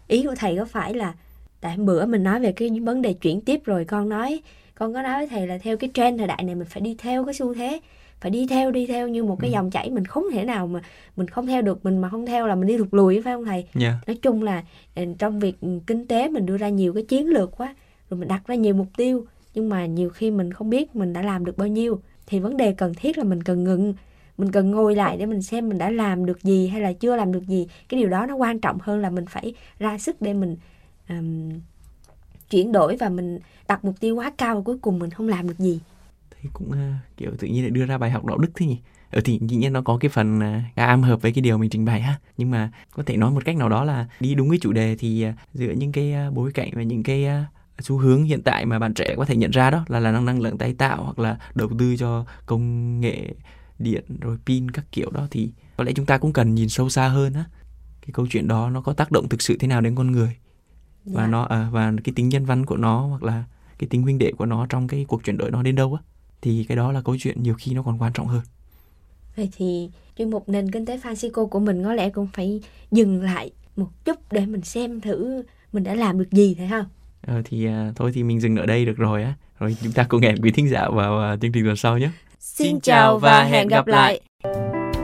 Ý 0.08 0.24
của 0.24 0.36
thầy 0.38 0.58
có 0.58 0.66
phải 0.66 0.94
là 0.94 1.14
tại 1.62 1.76
hôm 1.78 1.86
bữa 1.86 2.06
mình 2.06 2.24
nói 2.24 2.40
về 2.40 2.52
cái 2.52 2.70
vấn 2.70 3.02
đề 3.02 3.14
chuyển 3.14 3.42
tiếp 3.42 3.66
rồi 3.66 3.86
con 3.86 4.10
nói 4.10 4.40
con 4.76 4.94
có 4.94 5.02
nói 5.02 5.18
với 5.18 5.28
thầy 5.28 5.48
là 5.48 5.58
theo 5.58 5.78
cái 5.78 5.90
trend 5.94 6.18
thời 6.20 6.28
đại 6.28 6.44
này 6.44 6.56
mình 6.56 6.68
phải 6.70 6.82
đi 6.82 6.96
theo 7.00 7.26
cái 7.26 7.34
xu 7.34 7.54
thế 7.54 7.80
phải 8.22 8.32
đi 8.32 8.48
theo 8.48 8.72
đi 8.72 8.86
theo 8.88 9.08
như 9.08 9.24
một 9.24 9.38
cái 9.40 9.50
Ừ. 9.50 9.54
dòng 9.54 9.72
chảy 9.72 9.90
mình 9.90 10.06
không 10.06 10.24
thể 10.32 10.44
nào 10.44 10.68
mà 10.68 10.82
mình 11.16 11.28
không 11.28 11.48
theo 11.48 11.62
được 11.62 11.86
mình 11.86 11.98
mà 11.98 12.10
không 12.10 12.26
theo 12.26 12.48
là 12.48 12.56
mình 12.56 12.68
đi 12.68 12.78
thụt 12.78 12.88
lùi 12.92 13.22
phải 13.22 13.34
không 13.34 13.46
thầy? 13.46 13.66
Nha 13.74 14.00
nói 14.08 14.16
chung 14.22 14.44
là 14.44 14.64
ừ, 14.96 15.04
trong 15.20 15.40
việc 15.40 15.62
ừ, 15.62 15.68
kinh 15.88 16.08
tế 16.08 16.28
mình 16.30 16.46
đưa 16.46 16.58
ra 16.58 16.70
nhiều 16.70 16.94
cái 16.94 17.04
chiến 17.04 17.28
lược 17.28 17.58
quá 17.58 17.76
rồi 18.12 18.20
mình 18.20 18.28
đặt 18.28 18.48
ra 18.48 18.56
nhiều 18.56 18.76
mục 18.76 18.88
tiêu. 18.98 19.26
Nhưng 19.54 19.70
mà 19.70 19.86
nhiều 19.86 20.10
khi 20.10 20.32
mình 20.32 20.54
không 20.54 20.70
biết 20.70 20.96
mình 20.96 21.14
đã 21.14 21.22
làm 21.22 21.46
được 21.46 21.58
bao 21.58 21.68
nhiêu. 21.68 22.02
Thì 22.28 22.40
vấn 22.40 22.58
đề 22.58 22.74
cần 22.74 22.94
thiết 22.94 23.18
là 23.18 23.24
mình 23.24 23.44
cần 23.44 23.64
ngừng. 23.64 23.94
Mình 24.38 24.52
cần 24.52 24.72
ngồi 24.72 24.96
lại 24.96 25.18
để 25.18 25.26
mình 25.26 25.42
xem 25.42 25.70
mình 25.70 25.78
đã 25.78 25.90
làm 25.90 26.26
được 26.26 26.44
gì 26.44 26.68
hay 26.68 26.82
là 26.82 26.94
chưa 26.94 27.16
làm 27.16 27.32
được 27.32 27.48
gì. 27.48 27.68
Cái 27.90 28.00
điều 28.00 28.10
đó 28.10 28.26
nó 28.26 28.36
quan 28.36 28.60
trọng 28.60 28.78
hơn 28.82 29.00
là 29.00 29.10
mình 29.10 29.26
phải 29.30 29.54
ra 29.80 29.98
sức 29.98 30.22
để 30.22 30.34
mình 30.34 30.56
um, 31.10 31.50
chuyển 32.50 32.72
đổi 32.72 32.98
và 32.98 33.10
mình 33.10 33.40
đặt 33.68 33.86
mục 33.86 33.96
tiêu 34.00 34.16
quá 34.16 34.32
cao 34.38 34.56
và 34.56 34.62
cuối 34.62 34.78
cùng 34.82 35.00
mình 35.00 35.10
không 35.10 35.28
làm 35.28 35.48
được 35.48 35.60
gì. 35.60 35.80
Thì 36.32 36.50
cũng 36.54 36.70
uh, 36.70 37.18
kiểu 37.18 37.32
tự 37.40 37.48
nhiên 37.48 37.62
lại 37.62 37.72
đưa 37.72 37.86
ra 37.86 37.98
bài 37.98 38.12
học 38.12 38.26
đạo 38.26 38.38
đức 38.38 38.50
thế 38.56 38.66
nhỉ? 38.66 38.78
Ở 39.12 39.22
thì 39.26 39.40
dĩ 39.42 39.58
nhiên 39.58 39.74
nó 39.74 39.82
có 39.82 39.98
cái 39.98 40.10
phần 40.10 40.40
ờ, 40.40 40.60
khá 40.76 40.86
am 40.86 41.04
hợp 41.04 41.22
với 41.22 41.32
cái 41.32 41.42
điều 41.42 41.58
mình 41.58 41.70
trình 41.70 41.86
bày 41.86 42.02
ha. 42.02 42.20
Nhưng 42.38 42.52
mà 42.52 42.72
có 42.92 43.04
thể 43.04 43.18
nói 43.18 43.32
một 43.32 43.46
cách 43.46 43.56
nào 43.56 43.70
đó 43.70 43.84
là 43.84 44.08
đi 44.20 44.36
đúng 44.36 44.50
cái 44.50 44.60
chủ 44.62 44.72
đề 44.72 44.96
thì 45.00 45.22
à, 45.24 45.34
giữa 45.54 45.72
những 45.72 45.92
cái 45.92 46.14
bối 46.34 46.52
cảnh 46.52 46.70
và 46.74 46.84
những 46.84 47.04
cái 47.04 47.28
xu 47.82 47.98
hướng 47.98 48.24
hiện 48.24 48.42
tại 48.44 48.66
mà 48.66 48.80
bạn 48.80 48.94
trẻ 48.94 49.14
có 49.18 49.26
thể 49.26 49.36
nhận 49.36 49.52
ra 49.52 49.70
đó 49.70 49.86
là 49.88 50.00
là 50.00 50.12
năng 50.12 50.26
năng 50.26 50.42
lượng 50.42 50.58
tái 50.58 50.74
tạo 50.74 51.04
hoặc 51.04 51.20
là 51.20 51.38
đầu 51.56 51.70
tư 51.80 51.96
cho 51.98 52.26
công 52.46 53.00
nghệ 53.02 53.34
điện 53.80 54.04
rồi 54.22 54.38
pin 54.46 54.72
các 54.72 54.86
kiểu 54.92 55.12
đó 55.12 55.28
thì 55.32 55.50
có 55.78 55.84
lẽ 55.84 55.92
chúng 55.96 56.06
ta 56.06 56.18
cũng 56.18 56.34
cần 56.34 56.56
nhìn 56.56 56.70
sâu 56.70 56.90
xa 56.90 57.08
hơn 57.08 57.34
á. 57.34 57.46
Cái 58.02 58.10
câu 58.14 58.28
chuyện 58.30 58.48
đó 58.48 58.70
nó 58.70 58.82
có 58.82 58.94
tác 58.94 59.12
động 59.12 59.30
thực 59.30 59.42
sự 59.42 59.58
thế 59.60 59.68
nào 59.68 59.82
đến 59.82 59.96
con 59.96 60.12
người? 60.12 60.36
Và 61.06 61.22
Dạ. 61.24 61.28
nó 61.28 61.44
à, 61.44 61.70
và 61.72 61.94
cái 62.04 62.14
tính 62.16 62.30
nhân 62.30 62.46
văn 62.46 62.66
của 62.66 62.78
nó 62.78 63.08
hoặc 63.08 63.24
là 63.24 63.44
cái 63.80 63.88
tính 63.88 64.02
huynh 64.04 64.18
đệ 64.18 64.32
của 64.32 64.46
nó 64.46 64.66
trong 64.70 64.88
cái 64.88 65.06
cuộc 65.08 65.24
chuyển 65.24 65.38
đổi 65.38 65.52
nó 65.52 65.64
đến 65.64 65.76
đâu 65.76 65.94
á 65.94 66.02
thì 66.42 66.64
cái 66.70 66.76
đó 66.76 66.92
là 66.92 67.02
câu 67.02 67.16
chuyện 67.20 67.44
nhiều 67.44 67.56
khi 67.58 67.74
nó 67.74 67.84
còn 67.84 68.02
quan 68.02 68.14
trọng 68.14 68.28
hơn. 68.28 68.42
Vậy 69.36 69.50
thì 69.58 69.90
chuyên 70.18 70.30
mục 70.30 70.50
nền 70.50 70.72
kinh 70.72 70.86
tế 70.86 70.98
Francisco 70.98 71.48
của 71.48 71.60
mình 71.60 71.84
có 71.84 71.94
lẽ 71.94 72.10
cũng 72.10 72.28
phải 72.34 72.62
dừng 72.92 73.22
lại 73.22 73.52
một 73.76 73.90
chút 74.06 74.20
để 74.32 74.46
mình 74.46 74.62
xem 74.62 75.02
thử 75.02 75.44
mình 75.74 75.84
đã 75.84 75.96
làm 75.96 76.20
được 76.20 76.32
gì 76.32 76.56
thấy 76.58 76.68
không 76.70 76.86
ờ, 77.28 77.42
thì 77.46 77.68
à, 77.68 77.92
thôi 77.96 78.12
thì 78.14 78.24
mình 78.24 78.42
dừng 78.42 78.56
ở 78.56 78.66
đây 78.66 78.86
được 78.86 78.98
rồi 78.98 79.24
á 79.24 79.34
rồi 79.60 79.76
chúng 79.84 79.92
ta 79.92 80.04
cùng 80.10 80.22
hẹn 80.22 80.42
quý 80.42 80.52
thính 80.52 80.70
giả 80.70 80.90
vào 80.90 81.20
à, 81.20 81.36
chương 81.42 81.52
trình 81.52 81.66
tuần 81.66 81.76
sau 81.76 81.98
nhé 81.98 82.10
Xin 82.40 82.80
chào 82.80 83.20
và 83.20 83.44
hẹn 83.44 83.68
gặp 83.68 83.88
lại. 83.88 84.22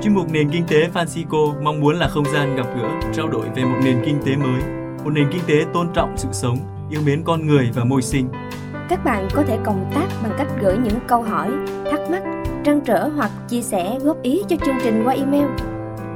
Chuyên 0.04 0.14
mục 0.14 0.32
Nền 0.32 0.50
Kinh 0.50 0.64
tế 0.68 0.90
Francisco 0.94 1.64
mong 1.64 1.80
muốn 1.80 1.96
là 1.96 2.08
không 2.08 2.26
gian 2.34 2.56
gặp 2.56 2.68
gỡ, 2.76 2.90
trao 3.14 3.28
đổi 3.28 3.50
về 3.56 3.64
một 3.64 3.78
nền 3.84 4.02
kinh 4.06 4.20
tế 4.26 4.36
mới, 4.36 4.62
một 5.04 5.10
nền 5.10 5.30
kinh 5.32 5.42
tế 5.48 5.66
tôn 5.74 5.88
trọng 5.94 6.18
sự 6.18 6.28
sống, 6.32 6.58
yêu 6.92 7.02
mến 7.06 7.24
con 7.24 7.48
người 7.48 7.70
và 7.74 7.84
môi 7.84 8.02
sinh. 8.02 8.30
Các 8.90 9.06
bạn 9.06 9.28
có 9.34 9.44
thể 9.44 9.58
cộng 9.66 9.92
tác 9.96 10.08
bằng 10.24 10.32
cách 10.38 10.48
gửi 10.62 10.78
những 10.78 11.00
câu 11.08 11.22
hỏi, 11.22 11.52
thắc 11.92 12.00
mắc, 12.12 12.24
trăn 12.66 12.82
trở 12.86 13.08
hoặc 13.08 13.32
chia 13.50 13.62
sẻ 13.62 13.98
góp 14.02 14.22
ý 14.22 14.44
cho 14.50 14.56
chương 14.66 14.78
trình 14.84 15.04
qua 15.06 15.14
email 15.14 15.46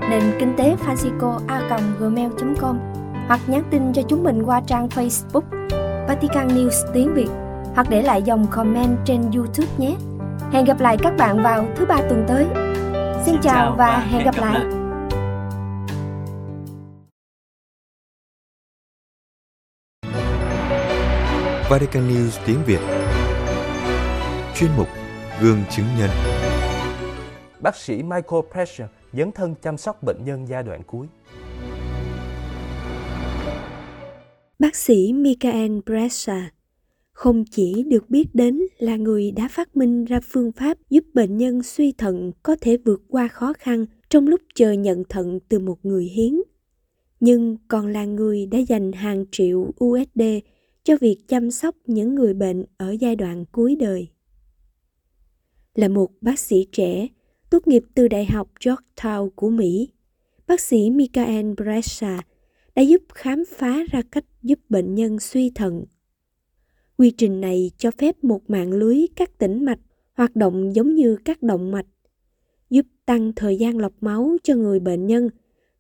nền 0.10 0.24
kinh 0.40 0.54
tế 0.58 0.76
Francisco 0.86 1.40
a 1.48 1.80
gmail.com 2.00 2.80
hoặc 3.28 3.40
nhắn 3.48 3.64
tin 3.72 3.94
cho 3.94 4.02
chúng 4.02 4.24
mình 4.24 4.44
qua 4.44 4.62
trang 4.68 4.88
Facebook 4.88 5.42
Vatican 6.08 6.48
News 6.48 6.92
tiếng 6.94 7.14
Việt 7.14 7.30
hoặc 7.76 7.88
để 7.90 8.02
lại 8.02 8.22
dòng 8.24 8.48
comment 8.52 8.98
trên 9.06 9.32
YouTube 9.36 9.68
nhé. 9.78 9.96
Hẹn 10.52 10.66
gặp 10.66 10.80
lại 10.80 10.98
các 11.04 11.14
bạn 11.18 11.44
vào 11.44 11.68
thứ 11.76 11.86
ba 11.86 11.98
tuần 12.10 12.26
tới. 12.28 12.46
Xin, 13.26 13.36
chào 13.42 13.76
và 13.78 14.00
hẹn 14.00 14.26
gặp 14.26 14.36
lại. 14.38 14.62
Vatican 21.70 22.10
News 22.10 22.40
tiếng 22.46 22.64
Việt 22.66 22.80
Chuyên 24.56 24.70
mục 24.78 24.88
Gương 25.42 25.64
chứng 25.70 25.86
nhân 26.00 26.10
Bác 27.60 27.76
sĩ 27.76 28.04
Michael 28.04 28.42
Pressure 28.52 28.88
dấn 29.14 29.32
thân 29.32 29.56
chăm 29.62 29.78
sóc 29.78 30.04
bệnh 30.04 30.26
nhân 30.26 30.48
giai 30.48 30.64
đoạn 30.64 30.84
cuối. 30.84 31.08
Bác 34.62 34.76
sĩ 34.76 35.14
Michael 35.14 35.72
Bressa 35.86 36.52
không 37.12 37.46
chỉ 37.52 37.84
được 37.84 38.10
biết 38.10 38.36
đến 38.36 38.62
là 38.78 38.96
người 38.96 39.32
đã 39.32 39.48
phát 39.52 39.78
minh 39.78 40.06
ra 40.06 40.20
phương 40.24 40.52
pháp 40.52 40.78
giúp 40.90 41.04
bệnh 41.14 41.38
nhân 41.38 41.64
suy 41.64 41.92
thận 41.92 42.32
có 42.44 42.56
thể 42.62 42.78
vượt 42.78 43.02
qua 43.08 43.28
khó 43.28 43.54
khăn 43.54 43.86
trong 44.10 44.28
lúc 44.28 44.42
chờ 44.56 44.72
nhận 44.72 45.04
thận 45.10 45.40
từ 45.50 45.60
một 45.60 45.86
người 45.86 46.06
hiến, 46.06 46.42
nhưng 47.20 47.58
còn 47.68 47.88
là 47.88 48.06
người 48.06 48.46
đã 48.46 48.58
dành 48.58 48.92
hàng 48.92 49.26
triệu 49.32 49.72
USD 49.84 50.22
cho 50.84 50.98
việc 51.02 51.18
chăm 51.28 51.52
sóc 51.52 51.76
những 51.86 52.16
người 52.16 52.34
bệnh 52.34 52.66
ở 52.78 52.96
giai 53.00 53.16
đoạn 53.16 53.46
cuối 53.52 53.76
đời. 53.76 54.08
Là 55.76 55.88
một 55.88 56.12
bác 56.22 56.40
sĩ 56.40 56.68
trẻ, 56.72 57.08
tốt 57.50 57.68
nghiệp 57.68 57.84
từ 57.96 58.08
Đại 58.08 58.26
học 58.26 58.52
Georgetown 58.60 59.30
của 59.36 59.50
Mỹ, 59.50 59.90
bác 60.48 60.60
sĩ 60.60 60.90
Michael 60.90 61.54
Bressa 61.54 62.22
đã 62.76 62.82
giúp 62.82 63.02
khám 63.14 63.44
phá 63.58 63.84
ra 63.92 64.02
cách 64.12 64.26
giúp 64.44 64.60
bệnh 64.70 64.96
nhân 64.96 65.20
suy 65.20 65.52
thận. 65.56 65.86
Quy 66.98 67.12
trình 67.12 67.42
này 67.42 67.72
cho 67.78 67.92
phép 67.92 68.24
một 68.24 68.50
mạng 68.50 68.72
lưới 68.72 69.06
các 69.16 69.38
tĩnh 69.38 69.66
mạch 69.66 69.80
hoạt 70.14 70.36
động 70.36 70.76
giống 70.76 70.96
như 70.96 71.18
các 71.26 71.44
động 71.44 71.72
mạch, 71.72 71.88
giúp 72.70 72.86
tăng 73.06 73.34
thời 73.36 73.58
gian 73.58 73.78
lọc 73.78 73.94
máu 74.02 74.38
cho 74.44 74.56
người 74.56 74.80
bệnh 74.80 75.08
nhân 75.08 75.30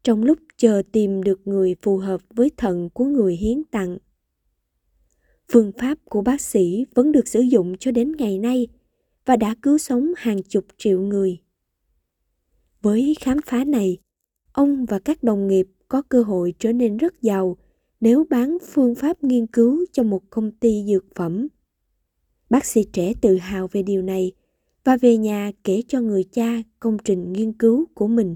trong 0.03 0.23
lúc 0.23 0.37
chờ 0.57 0.81
tìm 0.91 1.23
được 1.23 1.47
người 1.47 1.75
phù 1.81 1.97
hợp 1.97 2.21
với 2.29 2.51
thận 2.57 2.89
của 2.89 3.05
người 3.05 3.35
hiến 3.35 3.63
tặng. 3.71 3.97
Phương 5.51 5.71
pháp 5.77 5.97
của 6.05 6.21
bác 6.21 6.41
sĩ 6.41 6.85
vẫn 6.95 7.11
được 7.11 7.27
sử 7.27 7.39
dụng 7.39 7.77
cho 7.77 7.91
đến 7.91 8.11
ngày 8.17 8.37
nay 8.37 8.67
và 9.25 9.35
đã 9.35 9.55
cứu 9.61 9.77
sống 9.77 10.11
hàng 10.17 10.43
chục 10.43 10.65
triệu 10.77 11.01
người. 11.01 11.37
Với 12.81 13.15
khám 13.19 13.37
phá 13.45 13.63
này, 13.63 13.97
ông 14.51 14.85
và 14.85 14.99
các 14.99 15.23
đồng 15.23 15.47
nghiệp 15.47 15.67
có 15.87 16.01
cơ 16.01 16.23
hội 16.23 16.53
trở 16.59 16.73
nên 16.73 16.97
rất 16.97 17.21
giàu 17.21 17.57
nếu 18.01 18.25
bán 18.29 18.57
phương 18.67 18.95
pháp 18.95 19.23
nghiên 19.23 19.47
cứu 19.47 19.85
cho 19.91 20.03
một 20.03 20.29
công 20.29 20.51
ty 20.51 20.83
dược 20.87 21.05
phẩm. 21.15 21.47
Bác 22.49 22.65
sĩ 22.65 22.83
trẻ 22.93 23.13
tự 23.21 23.37
hào 23.37 23.67
về 23.71 23.83
điều 23.83 24.01
này 24.01 24.31
và 24.83 24.97
về 24.97 25.17
nhà 25.17 25.51
kể 25.63 25.81
cho 25.87 26.01
người 26.01 26.23
cha 26.23 26.61
công 26.79 26.97
trình 27.03 27.33
nghiên 27.33 27.53
cứu 27.53 27.85
của 27.93 28.07
mình. 28.07 28.35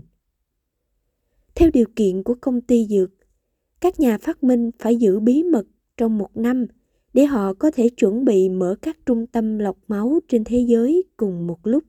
Theo 1.56 1.70
điều 1.74 1.86
kiện 1.96 2.24
của 2.24 2.36
công 2.42 2.62
ty 2.62 2.86
dược, 2.90 3.12
các 3.80 4.00
nhà 4.00 4.18
phát 4.18 4.44
minh 4.44 4.72
phải 4.80 4.96
giữ 4.96 5.20
bí 5.20 5.44
mật 5.44 5.66
trong 5.98 6.18
một 6.18 6.38
năm 6.38 6.66
để 7.14 7.26
họ 7.26 7.54
có 7.54 7.72
thể 7.72 7.90
chuẩn 7.90 8.26
bị 8.26 8.50
mở 8.50 8.76
các 8.82 8.98
trung 9.06 9.28
tâm 9.28 9.60
lọc 9.60 9.78
máu 9.88 10.20
trên 10.28 10.44
thế 10.44 10.66
giới 10.68 11.04
cùng 11.18 11.48
một 11.48 11.68
lúc. 11.68 11.84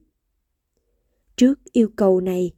Trước 1.35 1.59
yêu 1.71 1.89
cầu 1.95 2.21
này, 2.21 2.51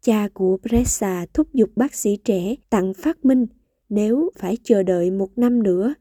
cha 0.00 0.28
của 0.34 0.58
Bressa 0.62 1.26
thúc 1.34 1.54
giục 1.54 1.70
bác 1.76 1.94
sĩ 1.94 2.16
trẻ 2.16 2.54
tặng 2.70 2.94
phát 2.94 3.24
minh 3.24 3.46
nếu 3.94 4.30
phải 4.36 4.56
chờ 4.62 4.82
đợi 4.82 5.10
một 5.10 5.38
năm 5.38 5.62
nữa, 5.62 5.94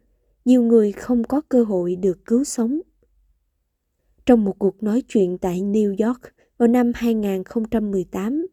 nhiều 0.45 0.63
người 0.63 0.91
không 0.91 1.23
có 1.23 1.41
cơ 1.49 1.63
hội 1.63 1.95
được 1.95 2.25
cứu 2.25 2.43
sống. 2.43 2.81
Trong 4.25 4.45
một 4.45 4.59
cuộc 4.59 4.83
nói 4.83 5.03
chuyện 5.07 5.37
tại 5.37 5.61
New 5.61 6.07
York 6.07 6.21
vào 6.57 6.67
năm 6.67 6.91
2018, 6.95 8.47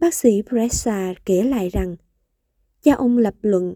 bác 0.00 0.14
sĩ 0.14 0.42
Bressa 0.50 1.14
kể 1.24 1.42
lại 1.42 1.68
rằng 1.68 1.96
cha 2.82 2.94
ông 2.94 3.18
lập 3.18 3.34
luận 3.42 3.74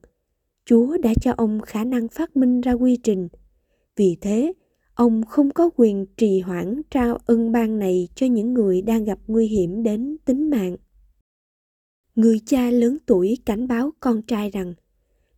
Chúa 0.64 0.98
đã 0.98 1.14
cho 1.20 1.32
ông 1.36 1.60
khả 1.60 1.84
năng 1.84 2.08
phát 2.08 2.36
minh 2.36 2.60
ra 2.60 2.72
quy 2.72 2.96
trình. 2.96 3.28
Vì 3.96 4.16
thế, 4.20 4.52
ông 4.94 5.22
không 5.26 5.50
có 5.50 5.70
quyền 5.76 6.06
trì 6.16 6.40
hoãn 6.40 6.82
trao 6.90 7.18
ân 7.26 7.52
ban 7.52 7.78
này 7.78 8.08
cho 8.14 8.26
những 8.26 8.54
người 8.54 8.82
đang 8.82 9.04
gặp 9.04 9.18
nguy 9.26 9.46
hiểm 9.46 9.82
đến 9.82 10.16
tính 10.24 10.50
mạng. 10.50 10.76
Người 12.14 12.40
cha 12.46 12.70
lớn 12.70 12.98
tuổi 13.06 13.38
cảnh 13.46 13.68
báo 13.68 13.92
con 14.00 14.22
trai 14.22 14.50
rằng 14.50 14.74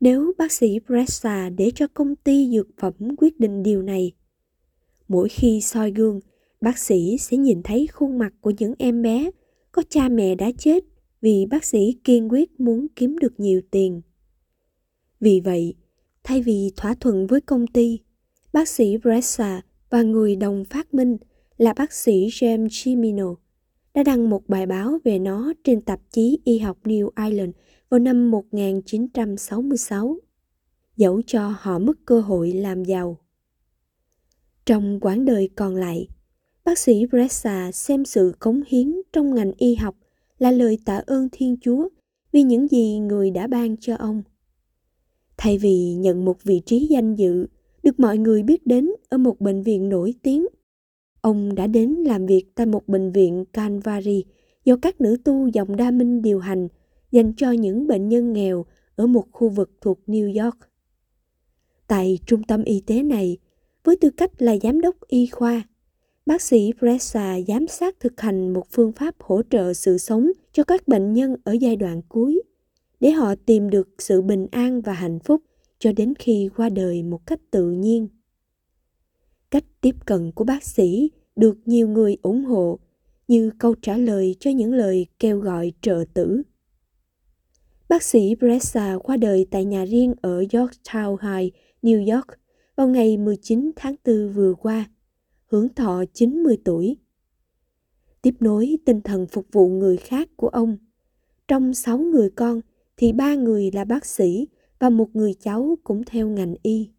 nếu 0.01 0.33
bác 0.39 0.53
sĩ 0.53 0.79
Bressa 0.87 1.51
để 1.51 1.71
cho 1.75 1.87
công 1.95 2.17
ty 2.17 2.51
dược 2.53 2.67
phẩm 2.79 2.95
quyết 3.19 3.41
định 3.41 3.63
điều 3.63 3.83
này, 3.83 4.13
mỗi 5.09 5.29
khi 5.29 5.61
soi 5.61 5.91
gương, 5.91 6.21
bác 6.61 6.79
sĩ 6.79 7.17
sẽ 7.21 7.37
nhìn 7.37 7.63
thấy 7.63 7.87
khuôn 7.87 8.19
mặt 8.19 8.33
của 8.41 8.53
những 8.59 8.75
em 8.79 9.03
bé 9.03 9.31
có 9.73 9.83
cha 9.89 10.09
mẹ 10.09 10.35
đã 10.35 10.51
chết 10.59 10.85
vì 11.21 11.47
bác 11.51 11.65
sĩ 11.65 11.99
kiên 12.05 12.33
quyết 12.33 12.61
muốn 12.61 12.87
kiếm 12.97 13.19
được 13.19 13.41
nhiều 13.41 13.61
tiền. 13.71 14.03
Vì 15.21 15.41
vậy, 15.41 15.75
thay 16.25 16.43
vì 16.43 16.73
thỏa 16.77 16.95
thuận 16.95 17.27
với 17.27 17.41
công 17.41 17.67
ty, 17.67 17.99
bác 18.53 18.69
sĩ 18.69 18.97
Bressa 18.97 19.63
và 19.91 20.03
người 20.03 20.37
đồng 20.37 20.65
phát 20.65 20.95
minh 20.95 21.17
là 21.57 21.73
bác 21.73 21.93
sĩ 21.93 22.29
James 22.29 22.69
Chimino 22.71 23.35
đã 23.97 24.03
đăng 24.03 24.31
một 24.31 24.49
bài 24.49 24.67
báo 24.67 24.99
về 25.05 25.19
nó 25.19 25.53
trên 25.65 25.81
tạp 25.81 26.01
chí 26.11 26.39
y 26.45 26.59
học 26.59 26.79
New 26.85 27.11
Ireland 27.25 27.55
vào 27.89 28.01
năm 28.01 28.31
1966, 28.31 30.19
dẫu 30.97 31.23
cho 31.27 31.55
họ 31.61 31.79
mất 31.79 31.99
cơ 32.05 32.21
hội 32.21 32.53
làm 32.53 32.85
giàu. 32.85 33.19
Trong 34.67 35.01
quãng 35.01 35.25
đời 35.25 35.49
còn 35.57 35.77
lại, 35.77 36.09
bác 36.65 36.79
sĩ 36.79 37.07
Bressa 37.07 37.73
xem 37.73 38.05
sự 38.05 38.33
cống 38.39 38.63
hiến 38.69 38.95
trong 39.13 39.35
ngành 39.35 39.53
y 39.57 39.75
học 39.75 39.97
là 40.39 40.51
lời 40.51 40.79
tạ 40.85 41.03
ơn 41.07 41.29
Thiên 41.33 41.57
Chúa 41.61 41.89
vì 42.33 42.43
những 42.43 42.69
gì 42.69 42.99
người 42.99 43.31
đã 43.31 43.47
ban 43.47 43.77
cho 43.77 43.97
ông. 43.97 44.23
Thay 45.37 45.59
vì 45.59 45.95
nhận 45.95 46.25
một 46.25 46.43
vị 46.43 46.63
trí 46.67 46.87
danh 46.91 47.15
dự 47.15 47.47
được 47.83 48.01
mọi 48.01 48.19
người 48.19 48.43
biết 48.43 48.67
đến 48.67 48.91
ở 49.09 49.19
một 49.19 49.41
bệnh 49.41 49.63
viện 49.63 49.89
nổi 49.89 50.15
tiếng, 50.23 50.47
ông 51.27 51.55
đã 51.55 51.67
đến 51.67 51.91
làm 51.91 52.27
việc 52.27 52.45
tại 52.55 52.67
một 52.67 52.89
bệnh 52.89 53.13
viện 53.13 53.45
Calvary 53.53 54.25
do 54.65 54.77
các 54.83 55.01
nữ 55.01 55.17
tu 55.25 55.49
dòng 55.49 55.77
đa 55.77 55.91
minh 55.91 56.23
điều 56.23 56.39
hành 56.39 56.69
dành 57.11 57.33
cho 57.37 57.51
những 57.51 57.87
bệnh 57.87 58.09
nhân 58.09 58.33
nghèo 58.33 58.67
ở 58.97 59.07
một 59.07 59.25
khu 59.33 59.49
vực 59.49 59.71
thuộc 59.81 59.99
New 60.07 60.45
York. 60.45 60.57
Tại 61.87 62.19
trung 62.27 62.43
tâm 62.43 62.65
y 62.65 62.83
tế 62.87 63.03
này, 63.03 63.37
với 63.85 63.97
tư 63.97 64.11
cách 64.11 64.43
là 64.43 64.57
giám 64.63 64.81
đốc 64.81 64.97
y 65.07 65.27
khoa, 65.27 65.63
bác 66.27 66.43
sĩ 66.43 66.73
Bressa 66.81 67.41
giám 67.49 67.67
sát 67.67 68.01
thực 68.01 68.21
hành 68.21 68.53
một 68.53 68.67
phương 68.71 68.93
pháp 68.93 69.15
hỗ 69.19 69.43
trợ 69.51 69.73
sự 69.73 69.99
sống 69.99 70.31
cho 70.53 70.65
các 70.65 70.89
bệnh 70.89 71.13
nhân 71.13 71.37
ở 71.45 71.53
giai 71.53 71.77
đoạn 71.77 72.03
cuối 72.09 72.43
để 73.01 73.11
họ 73.11 73.35
tìm 73.47 73.71
được 73.71 73.89
sự 73.99 74.23
bình 74.23 74.47
an 74.51 74.81
và 74.81 74.93
hạnh 74.93 75.19
phúc 75.19 75.43
cho 75.79 75.93
đến 75.93 76.15
khi 76.19 76.51
qua 76.57 76.69
đời 76.69 77.03
một 77.03 77.27
cách 77.27 77.41
tự 77.51 77.71
nhiên 77.71 78.09
cách 79.51 79.65
tiếp 79.81 79.95
cận 80.07 80.33
của 80.33 80.45
bác 80.45 80.65
sĩ 80.65 81.11
được 81.37 81.59
nhiều 81.67 81.89
người 81.89 82.17
ủng 82.23 82.45
hộ 82.45 82.79
như 83.29 83.51
câu 83.59 83.75
trả 83.83 83.97
lời 83.97 84.37
cho 84.41 84.51
những 84.51 84.73
lời 84.73 85.07
kêu 85.19 85.39
gọi 85.39 85.73
trợ 85.81 86.05
tử 86.15 86.43
bác 87.89 88.03
sĩ 88.03 88.35
Bressa 88.35 88.99
qua 89.03 89.17
đời 89.17 89.47
tại 89.51 89.65
nhà 89.65 89.85
riêng 89.85 90.15
ở 90.21 90.41
Yorktown 90.41 91.17
High, 91.17 91.55
New 91.83 92.15
York 92.15 92.27
vào 92.77 92.89
ngày 92.89 93.17
19 93.17 93.71
tháng 93.77 93.95
4 94.05 94.33
vừa 94.33 94.55
qua, 94.55 94.91
hưởng 95.47 95.75
thọ 95.75 96.05
90 96.15 96.57
tuổi. 96.65 96.97
Tiếp 98.23 98.35
nối 98.41 98.79
tinh 98.85 99.01
thần 99.01 99.27
phục 99.27 99.47
vụ 99.53 99.69
người 99.69 99.97
khác 99.97 100.29
của 100.37 100.49
ông, 100.49 100.77
trong 101.49 101.75
sáu 101.75 101.99
người 101.99 102.31
con 102.31 102.61
thì 102.97 103.13
ba 103.13 103.35
người 103.35 103.71
là 103.75 103.85
bác 103.85 104.07
sĩ 104.07 104.49
và 104.79 104.91
một 104.91 105.17
người 105.17 105.35
cháu 105.35 105.79
cũng 105.85 106.03
theo 106.07 106.29
ngành 106.29 106.55
y. 106.63 106.91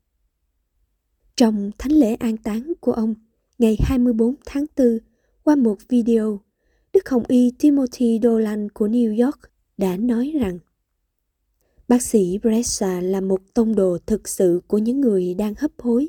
Trong 1.38 1.72
thánh 1.78 1.92
lễ 1.92 2.16
an 2.16 2.38
táng 2.38 2.74
của 2.80 2.92
ông, 2.92 3.16
ngày 3.58 3.78
24 3.80 4.36
tháng 4.46 4.66
4, 4.78 4.98
qua 5.44 5.56
một 5.56 5.78
video, 5.90 6.40
Đức 6.94 7.10
Hồng 7.10 7.24
Y 7.28 7.52
Timothy 7.60 8.20
Dolan 8.24 8.70
của 8.70 8.88
New 8.88 9.26
York 9.26 9.40
đã 9.78 9.98
nói 9.98 10.34
rằng 10.42 10.60
Bác 11.88 12.02
sĩ 12.02 12.38
Brescia 12.42 13.02
là 13.02 13.22
một 13.22 13.42
tông 13.54 13.76
đồ 13.76 13.98
thực 14.06 14.28
sự 14.28 14.62
của 14.68 14.78
những 14.78 15.02
người 15.02 15.34
đang 15.34 15.54
hấp 15.58 15.72
hối. 15.78 16.08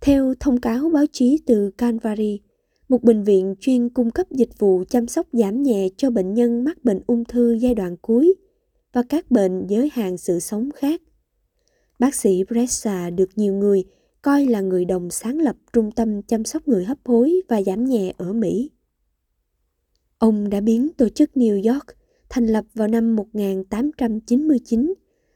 Theo 0.00 0.34
thông 0.40 0.60
cáo 0.60 0.90
báo 0.90 1.04
chí 1.12 1.38
từ 1.46 1.70
Calvary, 1.70 2.40
một 2.88 3.02
bệnh 3.02 3.22
viện 3.22 3.54
chuyên 3.60 3.88
cung 3.88 4.10
cấp 4.10 4.26
dịch 4.30 4.58
vụ 4.58 4.84
chăm 4.90 5.06
sóc 5.06 5.26
giảm 5.32 5.62
nhẹ 5.62 5.88
cho 5.96 6.10
bệnh 6.10 6.34
nhân 6.34 6.64
mắc 6.64 6.84
bệnh 6.84 7.00
ung 7.06 7.24
thư 7.24 7.52
giai 7.52 7.74
đoạn 7.74 7.96
cuối 7.96 8.34
và 8.92 9.02
các 9.08 9.30
bệnh 9.30 9.66
giới 9.66 9.90
hạn 9.92 10.18
sự 10.18 10.40
sống 10.40 10.70
khác. 10.74 11.02
Bác 11.98 12.14
sĩ 12.14 12.44
Bressa 12.44 13.10
được 13.10 13.30
nhiều 13.36 13.54
người 13.54 13.84
coi 14.22 14.46
là 14.46 14.60
người 14.60 14.84
đồng 14.84 15.10
sáng 15.10 15.38
lập 15.38 15.56
trung 15.72 15.92
tâm 15.92 16.22
chăm 16.22 16.44
sóc 16.44 16.68
người 16.68 16.84
hấp 16.84 16.98
hối 17.04 17.40
và 17.48 17.62
giảm 17.62 17.84
nhẹ 17.84 18.12
ở 18.16 18.32
Mỹ. 18.32 18.70
Ông 20.18 20.50
đã 20.50 20.60
biến 20.60 20.88
tổ 20.96 21.08
chức 21.08 21.30
New 21.34 21.72
York 21.72 21.86
thành 22.28 22.46
lập 22.46 22.64
vào 22.74 22.88
năm 22.88 23.16
1899 23.16 24.94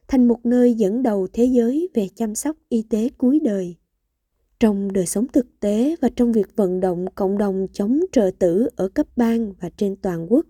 thành 0.09 0.29
một 0.29 0.47
nơi 0.47 0.75
dẫn 0.75 1.03
đầu 1.03 1.27
thế 1.33 1.45
giới 1.45 1.89
về 1.95 2.09
chăm 2.15 2.35
sóc 2.35 2.57
y 2.69 2.83
tế 2.91 3.09
cuối 3.19 3.41
đời. 3.45 3.77
Trong 4.61 4.93
đời 4.93 5.07
sống 5.07 5.27
thực 5.33 5.61
tế 5.61 5.97
và 6.01 6.09
trong 6.17 6.33
việc 6.33 6.57
vận 6.57 6.81
động 6.81 7.07
cộng 7.15 7.39
đồng 7.39 7.67
chống 7.73 8.01
trợ 8.13 8.31
tử 8.39 8.69
ở 8.77 8.89
cấp 8.89 9.07
bang 9.17 9.53
và 9.61 9.71
trên 9.77 9.97
toàn 9.97 10.33
quốc, 10.33 10.47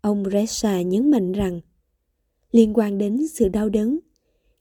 ông 0.00 0.24
Ressa 0.32 0.82
nhấn 0.82 1.10
mạnh 1.10 1.32
rằng 1.32 1.60
liên 2.52 2.72
quan 2.74 2.98
đến 2.98 3.28
sự 3.28 3.48
đau 3.48 3.68
đớn, 3.68 3.98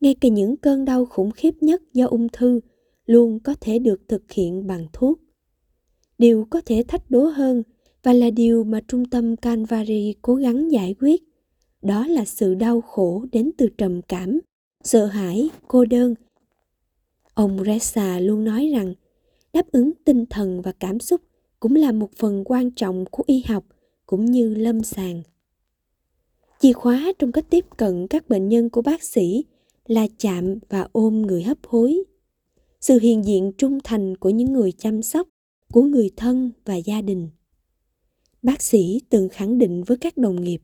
ngay 0.04 0.16
cả 0.22 0.30
những 0.30 0.58
cơn 0.58 0.86
đau 0.86 1.06
khủng 1.06 1.32
khiếp 1.32 1.52
nhất 1.62 1.82
do 1.94 2.06
ung 2.06 2.30
thư 2.30 2.60
luôn 3.06 3.40
có 3.40 3.56
thể 3.62 3.80
được 3.80 4.02
thực 4.08 4.32
hiện 4.32 4.68
bằng 4.68 4.88
thuốc. 4.94 5.20
Điều 6.18 6.48
có 6.50 6.62
thể 6.66 6.84
thách 6.88 7.12
đố 7.12 7.24
hơn 7.26 7.64
và 8.04 8.14
là 8.14 8.30
điều 8.30 8.64
mà 8.64 8.82
trung 8.88 9.06
tâm 9.06 9.36
Canvari 9.36 10.16
cố 10.22 10.36
gắng 10.36 10.72
giải 10.72 10.96
quyết, 11.00 11.24
đó 11.82 12.08
là 12.08 12.26
sự 12.26 12.54
đau 12.54 12.82
khổ 12.82 13.26
đến 13.32 13.52
từ 13.58 13.70
trầm 13.78 14.02
cảm, 14.02 14.40
sợ 14.84 15.06
hãi, 15.06 15.50
cô 15.68 15.86
đơn. 15.86 16.16
Ông 17.34 17.64
Ressa 17.66 18.20
luôn 18.20 18.44
nói 18.44 18.72
rằng 18.74 18.94
đáp 19.54 19.72
ứng 19.72 19.92
tinh 20.06 20.26
thần 20.26 20.62
và 20.62 20.72
cảm 20.72 21.00
xúc 21.00 21.22
cũng 21.60 21.76
là 21.76 21.92
một 21.92 22.10
phần 22.16 22.44
quan 22.46 22.72
trọng 22.72 23.06
của 23.06 23.24
y 23.28 23.44
học 23.48 23.66
cũng 24.06 24.26
như 24.26 24.56
lâm 24.56 24.84
sàng. 24.84 25.22
Chìa 26.60 26.74
khóa 26.74 27.12
trong 27.20 27.32
cách 27.32 27.46
tiếp 27.50 27.66
cận 27.78 28.08
các 28.08 28.30
bệnh 28.30 28.50
nhân 28.50 28.70
của 28.70 28.82
bác 28.82 29.04
sĩ 29.04 29.44
là 29.88 30.08
chạm 30.18 30.56
và 30.70 30.88
ôm 30.92 31.22
người 31.22 31.44
hấp 31.44 31.58
hối. 31.68 32.04
Sự 32.82 33.00
hiện 33.00 33.26
diện 33.26 33.52
trung 33.58 33.80
thành 33.84 34.18
của 34.18 34.30
những 34.30 34.54
người 34.54 34.72
chăm 34.72 35.02
sóc, 35.02 35.28
của 35.72 35.82
người 35.82 36.10
thân 36.16 36.52
và 36.66 36.76
gia 36.76 37.02
đình. 37.02 37.30
Bác 38.42 38.62
sĩ 38.62 39.02
từng 39.10 39.30
khẳng 39.30 39.58
định 39.58 39.84
với 39.84 39.98
các 39.98 40.18
đồng 40.18 40.44
nghiệp 40.44 40.62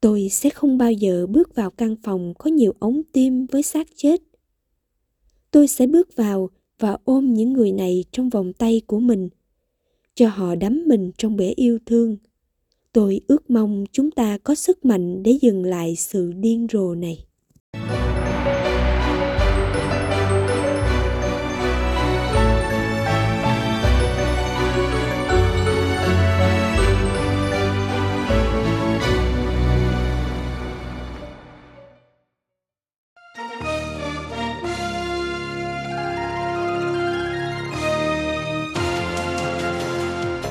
tôi 0.00 0.28
sẽ 0.28 0.50
không 0.50 0.78
bao 0.78 0.92
giờ 0.92 1.26
bước 1.26 1.54
vào 1.54 1.70
căn 1.70 1.96
phòng 2.02 2.34
có 2.38 2.50
nhiều 2.50 2.74
ống 2.78 3.02
tim 3.12 3.46
với 3.46 3.62
xác 3.62 3.88
chết 3.96 4.22
tôi 5.50 5.68
sẽ 5.68 5.86
bước 5.86 6.16
vào 6.16 6.50
và 6.78 6.98
ôm 7.04 7.34
những 7.34 7.52
người 7.52 7.72
này 7.72 8.04
trong 8.12 8.28
vòng 8.28 8.52
tay 8.52 8.82
của 8.86 9.00
mình 9.00 9.28
cho 10.14 10.28
họ 10.28 10.54
đắm 10.54 10.82
mình 10.86 11.10
trong 11.18 11.36
bể 11.36 11.52
yêu 11.56 11.78
thương 11.86 12.16
tôi 12.92 13.20
ước 13.28 13.50
mong 13.50 13.84
chúng 13.92 14.10
ta 14.10 14.38
có 14.38 14.54
sức 14.54 14.84
mạnh 14.84 15.22
để 15.22 15.38
dừng 15.40 15.64
lại 15.64 15.96
sự 15.96 16.32
điên 16.32 16.66
rồ 16.72 16.94
này 16.94 17.26